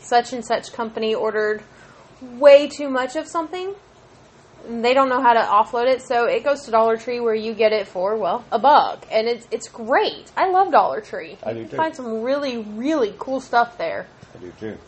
such 0.00 0.32
and 0.32 0.44
such 0.44 0.72
company 0.72 1.14
ordered 1.14 1.62
way 2.22 2.68
too 2.68 2.88
much 2.88 3.16
of 3.16 3.28
something. 3.28 3.74
They 4.66 4.94
don't 4.94 5.10
know 5.10 5.20
how 5.20 5.34
to 5.34 5.40
offload 5.40 5.92
it, 5.92 6.00
so 6.00 6.24
it 6.24 6.42
goes 6.42 6.62
to 6.62 6.70
Dollar 6.70 6.96
Tree 6.96 7.20
where 7.20 7.34
you 7.34 7.52
get 7.52 7.72
it 7.72 7.86
for 7.86 8.16
well 8.16 8.46
a 8.50 8.58
buck, 8.58 9.06
and 9.12 9.28
it's 9.28 9.46
it's 9.50 9.68
great. 9.68 10.32
I 10.38 10.48
love 10.48 10.72
Dollar 10.72 11.02
Tree. 11.02 11.36
I 11.42 11.50
you 11.50 11.54
do 11.56 11.60
can 11.64 11.70
too. 11.70 11.76
find 11.76 11.94
some 11.94 12.22
really 12.22 12.56
really 12.58 13.14
cool 13.18 13.40
stuff 13.40 13.76
there. 13.76 14.06
I 14.34 14.38
do 14.38 14.52
too. 14.58 14.78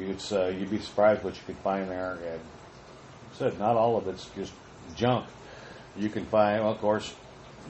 It's, 0.00 0.32
uh, 0.32 0.52
you'd 0.54 0.70
be 0.70 0.80
surprised 0.80 1.24
what 1.24 1.34
you 1.34 1.40
could 1.46 1.56
find 1.58 1.90
there. 1.90 2.12
And 2.12 2.22
like 2.22 2.40
I 3.32 3.38
said 3.38 3.58
not 3.58 3.76
all 3.76 3.96
of 3.96 4.06
it's 4.06 4.26
just 4.36 4.52
junk. 4.94 5.26
You 5.98 6.08
can 6.08 6.24
find, 6.26 6.62
well, 6.62 6.72
of 6.72 6.78
course, 6.78 7.14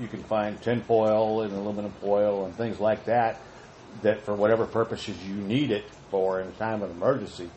you 0.01 0.07
can 0.07 0.23
find 0.25 0.61
tin 0.63 0.83
foil 0.83 1.43
and 1.43 1.53
aluminum 1.53 1.93
foil 2.01 2.45
and 2.45 2.55
things 2.55 2.79
like 2.79 3.05
that. 3.07 3.41
That 4.03 4.23
for 4.23 4.35
whatever 4.35 4.67
purposes 4.67 5.17
you 5.27 5.35
need 5.35 5.71
it 5.71 5.85
for 6.11 6.41
in 6.41 6.49
a 6.49 6.53
time 6.53 6.83
of 6.83 6.91
emergency, 6.91 7.51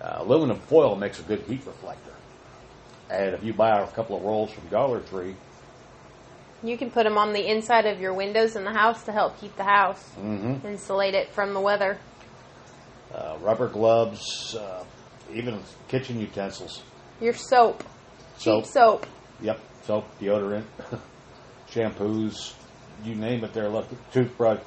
uh, 0.00 0.16
aluminum 0.18 0.58
foil 0.58 0.96
makes 0.96 1.20
a 1.20 1.22
good 1.22 1.40
heat 1.42 1.60
reflector. 1.66 2.12
And 3.10 3.34
if 3.34 3.44
you 3.44 3.52
buy 3.52 3.78
a 3.80 3.86
couple 3.88 4.16
of 4.16 4.22
rolls 4.22 4.50
from 4.50 4.66
Dollar 4.68 5.00
Tree, 5.00 5.34
You 6.64 6.78
can 6.78 6.90
put 6.90 7.04
them 7.04 7.18
on 7.18 7.32
the 7.32 7.44
inside 7.50 7.86
of 7.86 8.00
your 8.00 8.14
windows 8.14 8.54
in 8.56 8.64
the 8.64 8.70
house 8.72 9.02
to 9.04 9.12
help 9.12 9.38
keep 9.40 9.54
the 9.56 9.64
house 9.64 10.02
mm-hmm. 10.18 10.64
insulate 10.66 11.12
it 11.14 11.28
from 11.32 11.52
the 11.54 11.60
weather. 11.60 11.98
uh, 13.14 13.36
rubber 13.42 13.68
gloves, 13.68 14.54
uh, 14.54 14.84
even 15.34 15.60
kitchen 15.88 16.18
utensils. 16.20 16.82
Your 17.20 17.34
soap, 17.34 17.84
Soap. 18.38 18.64
cheap 18.64 18.72
soap. 18.72 19.06
Yep, 19.42 19.60
soap, 19.84 20.06
deodorant, 20.20 20.64
shampoos, 21.70 22.54
you 23.04 23.14
name 23.14 23.44
it. 23.44 23.52
There, 23.52 23.68
look, 23.68 23.86
toothbrush, 24.12 24.60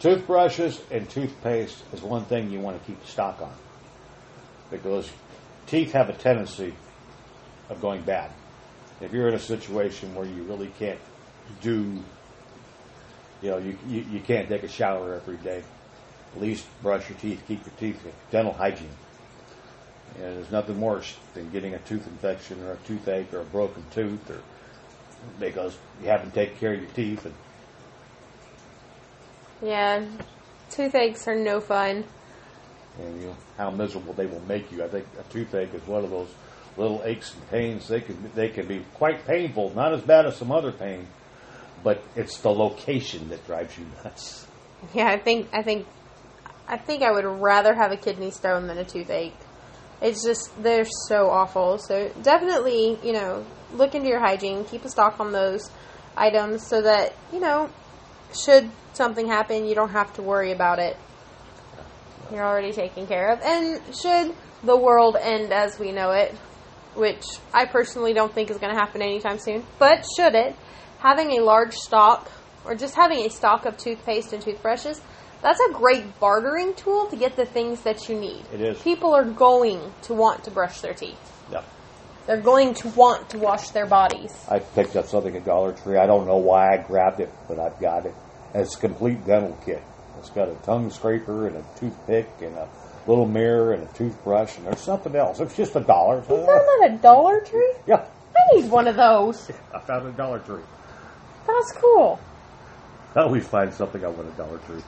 toothbrushes 0.00 0.80
and 0.90 1.08
toothpaste 1.08 1.82
is 1.92 2.02
one 2.02 2.24
thing 2.24 2.50
you 2.50 2.60
want 2.60 2.80
to 2.80 2.86
keep 2.86 3.04
stock 3.06 3.40
on 3.40 3.54
because 4.70 5.10
teeth 5.66 5.92
have 5.92 6.08
a 6.08 6.12
tendency 6.12 6.74
of 7.68 7.80
going 7.80 8.02
bad. 8.02 8.30
If 9.00 9.12
you're 9.12 9.28
in 9.28 9.34
a 9.34 9.40
situation 9.40 10.14
where 10.14 10.26
you 10.26 10.42
really 10.42 10.72
can't 10.78 10.98
do, 11.60 12.02
you 13.42 13.50
know, 13.50 13.58
you, 13.58 13.78
you, 13.86 14.04
you 14.10 14.20
can't 14.20 14.48
take 14.48 14.64
a 14.64 14.68
shower 14.68 15.14
every 15.14 15.36
day, 15.36 15.62
at 16.34 16.40
least 16.40 16.66
brush 16.82 17.08
your 17.08 17.18
teeth, 17.18 17.42
keep 17.46 17.64
your 17.64 17.74
teeth, 17.78 18.04
dental 18.30 18.52
hygiene. 18.52 18.88
And 20.16 20.36
there's 20.36 20.50
nothing 20.50 20.80
worse 20.80 21.16
than 21.34 21.50
getting 21.50 21.74
a 21.74 21.78
tooth 21.78 22.06
infection 22.06 22.62
or 22.64 22.72
a 22.72 22.76
toothache 22.78 23.32
or 23.32 23.40
a 23.40 23.44
broken 23.44 23.84
tooth 23.90 24.30
or 24.30 24.40
because 25.40 25.76
you 26.02 26.08
haven't 26.08 26.34
taken 26.34 26.56
care 26.56 26.74
of 26.74 26.80
your 26.80 26.90
teeth 26.90 27.24
and 27.24 27.34
Yeah, 29.62 30.04
toothaches 30.70 31.26
are 31.26 31.36
no 31.36 31.60
fun. 31.60 32.04
and 33.00 33.20
you 33.20 33.28
know 33.28 33.36
how 33.56 33.70
miserable 33.70 34.12
they 34.12 34.26
will 34.26 34.42
make 34.46 34.70
you. 34.72 34.84
I 34.84 34.88
think 34.88 35.06
a 35.18 35.32
toothache 35.32 35.74
is 35.74 35.86
one 35.86 36.04
of 36.04 36.10
those 36.10 36.28
little 36.76 37.02
aches 37.04 37.34
and 37.34 37.48
pains. 37.50 37.88
They 37.88 38.00
can 38.00 38.30
they 38.34 38.48
can 38.48 38.66
be 38.66 38.84
quite 38.94 39.26
painful, 39.26 39.74
not 39.74 39.92
as 39.92 40.02
bad 40.02 40.26
as 40.26 40.36
some 40.36 40.52
other 40.52 40.72
pain, 40.72 41.06
but 41.82 42.02
it's 42.16 42.38
the 42.38 42.50
location 42.50 43.28
that 43.30 43.44
drives 43.46 43.76
you 43.78 43.86
nuts. 44.04 44.46
Yeah, 44.94 45.08
I 45.08 45.18
think 45.18 45.48
I 45.52 45.62
think 45.62 45.86
I 46.68 46.76
think 46.76 47.02
I 47.02 47.10
would 47.10 47.24
rather 47.24 47.74
have 47.74 47.90
a 47.90 47.96
kidney 47.96 48.30
stone 48.30 48.68
than 48.68 48.78
a 48.78 48.84
toothache. 48.84 49.34
It's 50.00 50.24
just 50.24 50.50
they're 50.62 50.84
so 51.08 51.30
awful. 51.30 51.78
So 51.78 52.10
definitely, 52.22 52.96
you 53.02 53.12
know, 53.12 53.44
look 53.72 53.94
into 53.94 54.08
your 54.08 54.20
hygiene, 54.20 54.64
keep 54.64 54.84
a 54.84 54.88
stock 54.88 55.20
on 55.20 55.32
those 55.32 55.70
items 56.16 56.66
so 56.66 56.82
that, 56.82 57.14
you 57.32 57.40
know, 57.40 57.70
should 58.34 58.70
something 58.92 59.28
happen, 59.28 59.66
you 59.66 59.74
don't 59.74 59.90
have 59.90 60.12
to 60.14 60.22
worry 60.22 60.52
about 60.52 60.78
it. 60.78 60.96
You're 62.30 62.44
already 62.44 62.72
taken 62.72 63.06
care 63.06 63.32
of. 63.32 63.40
And 63.40 63.80
should 63.94 64.34
the 64.62 64.76
world 64.76 65.16
end 65.18 65.52
as 65.52 65.78
we 65.78 65.92
know 65.92 66.10
it, 66.10 66.34
which 66.94 67.24
I 67.54 67.66
personally 67.66 68.12
don't 68.12 68.32
think 68.32 68.50
is 68.50 68.58
going 68.58 68.74
to 68.74 68.78
happen 68.78 69.00
anytime 69.00 69.38
soon, 69.38 69.64
but 69.78 70.04
should 70.16 70.34
it, 70.34 70.54
having 70.98 71.38
a 71.38 71.42
large 71.42 71.74
stock 71.74 72.30
or 72.64 72.74
just 72.74 72.96
having 72.96 73.24
a 73.24 73.30
stock 73.30 73.64
of 73.64 73.76
toothpaste 73.78 74.32
and 74.32 74.42
toothbrushes, 74.42 75.00
that's 75.40 75.60
a 75.60 75.72
great 75.72 76.18
bartering 76.18 76.74
tool 76.74 77.06
to 77.06 77.16
get 77.16 77.36
the 77.36 77.46
things 77.46 77.82
that 77.82 78.08
you 78.08 78.18
need. 78.18 78.44
It 78.52 78.60
is. 78.60 78.82
People 78.82 79.14
are 79.14 79.24
going 79.24 79.80
to 80.02 80.14
want 80.14 80.44
to 80.44 80.50
brush 80.50 80.80
their 80.80 80.94
teeth. 80.94 81.16
Yep. 81.52 81.64
They're 82.28 82.36
going 82.36 82.74
to 82.74 82.88
want 82.88 83.30
to 83.30 83.38
wash 83.38 83.70
their 83.70 83.86
bodies. 83.86 84.34
I 84.50 84.58
picked 84.58 84.96
up 84.96 85.06
something 85.06 85.34
at 85.34 85.46
Dollar 85.46 85.72
Tree. 85.72 85.96
I 85.96 86.06
don't 86.06 86.26
know 86.26 86.36
why 86.36 86.74
I 86.74 86.76
grabbed 86.76 87.20
it, 87.20 87.32
but 87.48 87.58
I've 87.58 87.80
got 87.80 88.04
it. 88.04 88.14
It's 88.54 88.76
a 88.76 88.78
complete 88.78 89.24
dental 89.24 89.58
kit. 89.64 89.82
It's 90.18 90.28
got 90.28 90.50
a 90.50 90.54
tongue 90.56 90.90
scraper 90.90 91.46
and 91.46 91.56
a 91.56 91.64
toothpick 91.78 92.28
and 92.42 92.54
a 92.54 92.68
little 93.06 93.24
mirror 93.24 93.72
and 93.72 93.82
a 93.88 93.92
toothbrush 93.94 94.58
and 94.58 94.66
there's 94.66 94.80
something 94.80 95.16
else. 95.16 95.40
It's 95.40 95.56
just 95.56 95.74
a 95.74 95.80
dollar. 95.80 96.16
You 96.16 96.22
found 96.24 96.46
that 96.48 96.90
at 96.90 97.00
Dollar 97.00 97.40
Tree? 97.40 97.72
Yeah, 97.86 98.04
I 98.36 98.56
need 98.56 98.70
one 98.70 98.88
of 98.88 98.96
those. 98.96 99.50
I 99.74 99.78
found 99.80 100.06
a 100.06 100.12
Dollar 100.12 100.40
Tree. 100.40 100.60
That's 101.46 101.72
cool. 101.72 102.20
I 103.16 103.20
always 103.20 103.48
find 103.48 103.72
something 103.72 104.04
I 104.04 104.08
want 104.08 104.28
at 104.28 104.36
Dollar 104.36 104.58
Tree. 104.58 104.82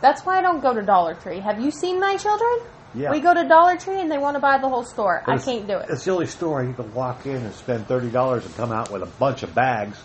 That's 0.00 0.24
why 0.24 0.38
I 0.38 0.42
don't 0.42 0.60
go 0.60 0.72
to 0.72 0.82
Dollar 0.82 1.14
Tree. 1.16 1.40
Have 1.40 1.60
you 1.60 1.72
seen 1.72 1.98
my 1.98 2.16
children? 2.16 2.60
Yeah. 2.94 3.10
We 3.10 3.20
go 3.20 3.34
to 3.34 3.46
Dollar 3.48 3.76
Tree 3.76 4.00
and 4.00 4.10
they 4.10 4.18
want 4.18 4.36
to 4.36 4.40
buy 4.40 4.58
the 4.58 4.68
whole 4.68 4.84
store. 4.84 5.22
I 5.26 5.38
can't 5.38 5.66
do 5.66 5.78
it. 5.78 5.86
It's 5.90 6.04
the 6.04 6.12
only 6.12 6.26
store 6.26 6.62
you 6.62 6.72
can 6.74 6.92
walk 6.94 7.26
in 7.26 7.36
and 7.36 7.52
spend 7.54 7.88
thirty 7.88 8.08
dollars 8.10 8.46
and 8.46 8.54
come 8.56 8.70
out 8.72 8.90
with 8.90 9.02
a 9.02 9.06
bunch 9.06 9.42
of 9.42 9.54
bags. 9.54 10.00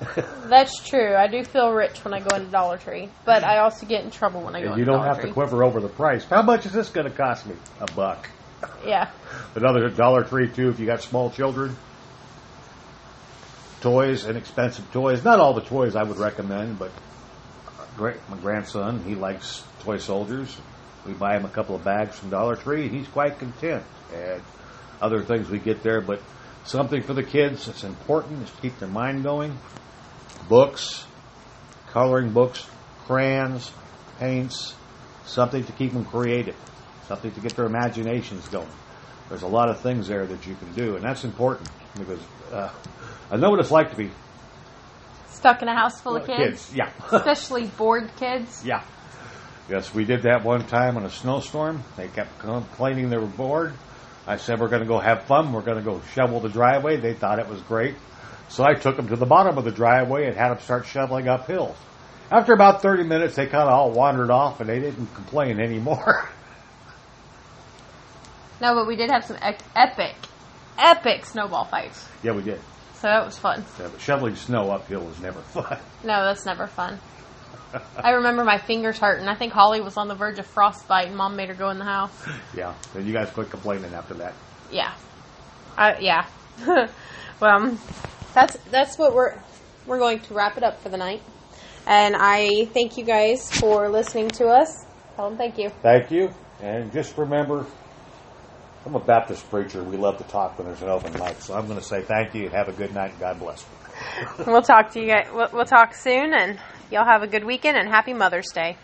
That's 0.46 0.82
true. 0.82 1.14
I 1.14 1.28
do 1.28 1.44
feel 1.44 1.70
rich 1.70 2.04
when 2.04 2.12
I 2.12 2.18
go 2.20 2.36
into 2.36 2.50
Dollar 2.50 2.76
Tree, 2.78 3.08
but 3.24 3.44
I 3.44 3.58
also 3.58 3.86
get 3.86 4.04
in 4.04 4.10
trouble 4.10 4.40
when 4.40 4.56
I 4.56 4.62
go 4.62 4.70
And 4.70 4.78
you 4.78 4.84
don't 4.84 4.96
Dollar 4.96 5.06
have 5.08 5.20
Tree. 5.20 5.28
to 5.28 5.32
quiver 5.34 5.62
over 5.62 5.80
the 5.80 5.88
price. 5.88 6.24
How 6.24 6.42
much 6.42 6.66
is 6.66 6.72
this 6.72 6.88
going 6.90 7.08
to 7.08 7.16
cost 7.16 7.46
me? 7.46 7.54
A 7.80 7.86
buck. 7.92 8.28
Yeah. 8.84 9.10
Another 9.54 9.88
Dollar 9.90 10.24
Tree 10.24 10.48
too. 10.48 10.68
If 10.70 10.80
you 10.80 10.86
got 10.86 11.02
small 11.02 11.30
children, 11.30 11.76
toys, 13.80 14.24
and 14.24 14.36
expensive 14.36 14.90
toys. 14.92 15.24
Not 15.24 15.38
all 15.40 15.54
the 15.54 15.60
toys 15.60 15.94
I 15.94 16.02
would 16.02 16.18
recommend, 16.18 16.78
but 16.78 16.90
great. 17.96 18.16
My 18.28 18.36
grandson, 18.38 19.04
he 19.04 19.14
likes 19.14 19.62
toy 19.80 19.98
soldiers. 19.98 20.56
We 21.06 21.12
buy 21.14 21.36
him 21.36 21.44
a 21.44 21.48
couple 21.48 21.74
of 21.74 21.84
bags 21.84 22.18
from 22.18 22.30
Dollar 22.30 22.56
Tree. 22.56 22.86
and 22.86 22.94
He's 22.94 23.08
quite 23.08 23.38
content. 23.38 23.84
And 24.14 24.42
other 25.00 25.22
things 25.22 25.48
we 25.50 25.58
get 25.58 25.82
there, 25.82 26.00
but 26.00 26.20
something 26.64 27.02
for 27.02 27.12
the 27.14 27.24
kids 27.24 27.66
that's 27.66 27.82
important 27.84 28.42
is 28.44 28.50
to 28.50 28.60
keep 28.62 28.78
their 28.78 28.88
mind 28.88 29.24
going. 29.24 29.56
Books, 30.48 31.04
coloring 31.88 32.32
books, 32.32 32.66
crayons, 33.06 33.70
paints, 34.18 34.74
something 35.26 35.64
to 35.64 35.72
keep 35.72 35.92
them 35.92 36.04
creative, 36.04 36.56
something 37.08 37.32
to 37.32 37.40
get 37.40 37.56
their 37.56 37.66
imaginations 37.66 38.46
going. 38.48 38.68
There's 39.28 39.42
a 39.42 39.48
lot 39.48 39.70
of 39.70 39.80
things 39.80 40.08
there 40.08 40.26
that 40.26 40.46
you 40.46 40.54
can 40.54 40.72
do, 40.74 40.94
and 40.96 41.04
that's 41.04 41.24
important 41.24 41.68
because 41.98 42.20
uh, 42.52 42.70
I 43.30 43.36
know 43.36 43.50
what 43.50 43.60
it's 43.60 43.70
like 43.70 43.90
to 43.90 43.96
be 43.96 44.10
Stuck 45.28 45.62
in 45.62 45.68
a 45.68 45.74
house 45.74 46.00
full 46.00 46.16
of 46.16 46.28
uh, 46.28 46.36
kids, 46.36 46.70
Yeah, 46.74 46.90
especially 47.12 47.66
bored 47.66 48.10
kids. 48.16 48.62
yeah. 48.64 48.84
Yes, 49.68 49.94
we 49.94 50.04
did 50.04 50.22
that 50.22 50.44
one 50.44 50.66
time 50.66 50.96
in 50.96 51.04
a 51.04 51.10
snowstorm. 51.10 51.82
They 51.96 52.08
kept 52.08 52.38
complaining 52.38 53.10
they 53.10 53.16
were 53.16 53.26
bored. 53.26 53.74
I 54.26 54.36
said, 54.36 54.60
"We're 54.60 54.68
going 54.68 54.82
to 54.82 54.88
go 54.88 54.98
have 54.98 55.24
fun. 55.24 55.52
We're 55.52 55.62
going 55.62 55.78
to 55.78 55.82
go 55.84 56.00
shovel 56.14 56.40
the 56.40 56.48
driveway." 56.48 56.96
They 56.96 57.14
thought 57.14 57.38
it 57.38 57.48
was 57.48 57.60
great, 57.62 57.94
so 58.48 58.64
I 58.64 58.74
took 58.74 58.96
them 58.96 59.08
to 59.08 59.16
the 59.16 59.26
bottom 59.26 59.56
of 59.58 59.64
the 59.64 59.70
driveway 59.72 60.26
and 60.26 60.36
had 60.36 60.50
them 60.50 60.58
start 60.60 60.86
shoveling 60.86 61.28
up 61.28 61.46
hills. 61.46 61.76
After 62.30 62.52
about 62.54 62.80
30 62.82 63.02
minutes, 63.04 63.36
they 63.36 63.46
kind 63.46 63.68
of 63.68 63.74
all 63.74 63.90
wandered 63.92 64.30
off 64.30 64.60
and 64.60 64.68
they 64.68 64.78
didn't 64.80 65.12
complain 65.14 65.60
anymore. 65.60 66.28
No, 68.60 68.74
but 68.76 68.86
we 68.86 68.94
did 68.94 69.10
have 69.10 69.24
some 69.24 69.36
epic, 69.74 70.14
epic 70.78 71.26
snowball 71.26 71.64
fights. 71.64 72.06
yeah, 72.22 72.30
we 72.30 72.42
did. 72.42 72.60
So 72.94 73.08
that 73.08 73.24
was 73.26 73.36
fun. 73.36 73.64
Yeah, 73.80 73.88
but 73.90 74.00
shoveling 74.00 74.36
snow 74.36 74.70
uphill 74.70 75.08
is 75.10 75.18
never 75.20 75.40
fun. 75.52 75.78
No, 76.04 76.24
that's 76.24 76.46
never 76.46 76.68
fun. 76.68 77.00
I 77.96 78.10
remember 78.10 78.44
my 78.44 78.58
fingers 78.58 78.98
hurting. 78.98 79.28
I 79.28 79.34
think 79.34 79.52
Holly 79.52 79.80
was 79.80 79.96
on 79.96 80.08
the 80.08 80.14
verge 80.14 80.38
of 80.38 80.46
frostbite, 80.46 81.08
and 81.08 81.16
Mom 81.16 81.36
made 81.36 81.48
her 81.48 81.54
go 81.54 81.70
in 81.70 81.78
the 81.78 81.84
house. 81.84 82.12
yeah, 82.56 82.74
then 82.94 83.06
you 83.06 83.12
guys 83.12 83.30
quit 83.30 83.50
complaining 83.50 83.92
after 83.94 84.14
that. 84.14 84.34
Yeah, 84.70 84.92
I, 85.76 85.98
yeah. 85.98 86.26
well, 86.66 86.88
um, 87.42 87.78
that's 88.34 88.56
that's 88.70 88.98
what 88.98 89.14
we're 89.14 89.38
we're 89.86 89.98
going 89.98 90.20
to 90.20 90.34
wrap 90.34 90.56
it 90.56 90.62
up 90.62 90.80
for 90.80 90.88
the 90.88 90.96
night. 90.96 91.22
And 91.86 92.14
I 92.16 92.66
thank 92.66 92.96
you 92.96 93.04
guys 93.04 93.50
for 93.50 93.88
listening 93.88 94.28
to 94.30 94.46
us. 94.46 94.86
Tell 95.16 95.28
them 95.28 95.38
thank 95.38 95.58
you. 95.58 95.70
Thank 95.82 96.10
you, 96.10 96.30
and 96.60 96.92
just 96.92 97.16
remember, 97.18 97.66
I'm 98.86 98.94
a 98.94 99.00
Baptist 99.00 99.48
preacher. 99.50 99.82
We 99.82 99.96
love 99.96 100.18
to 100.18 100.24
talk 100.24 100.58
when 100.58 100.66
there's 100.66 100.82
an 100.82 100.88
open 100.88 101.12
mic, 101.14 101.40
so 101.40 101.54
I'm 101.54 101.66
going 101.66 101.78
to 101.78 101.84
say 101.84 102.02
thank 102.02 102.34
you 102.34 102.44
and 102.44 102.52
have 102.52 102.68
a 102.68 102.72
good 102.72 102.94
night 102.94 103.18
God 103.18 103.38
bless. 103.38 103.64
We'll 104.46 104.62
talk 104.62 104.92
to 104.92 105.00
you 105.00 105.06
guys. 105.06 105.28
We'll, 105.32 105.48
we'll 105.52 105.64
talk 105.64 105.94
soon, 105.94 106.34
and 106.34 106.58
y'all 106.92 107.06
have 107.06 107.22
a 107.22 107.26
good 107.26 107.44
weekend 107.44 107.78
and 107.78 107.88
happy 107.88 108.12
Mother's 108.12 108.52
Day. 108.52 108.76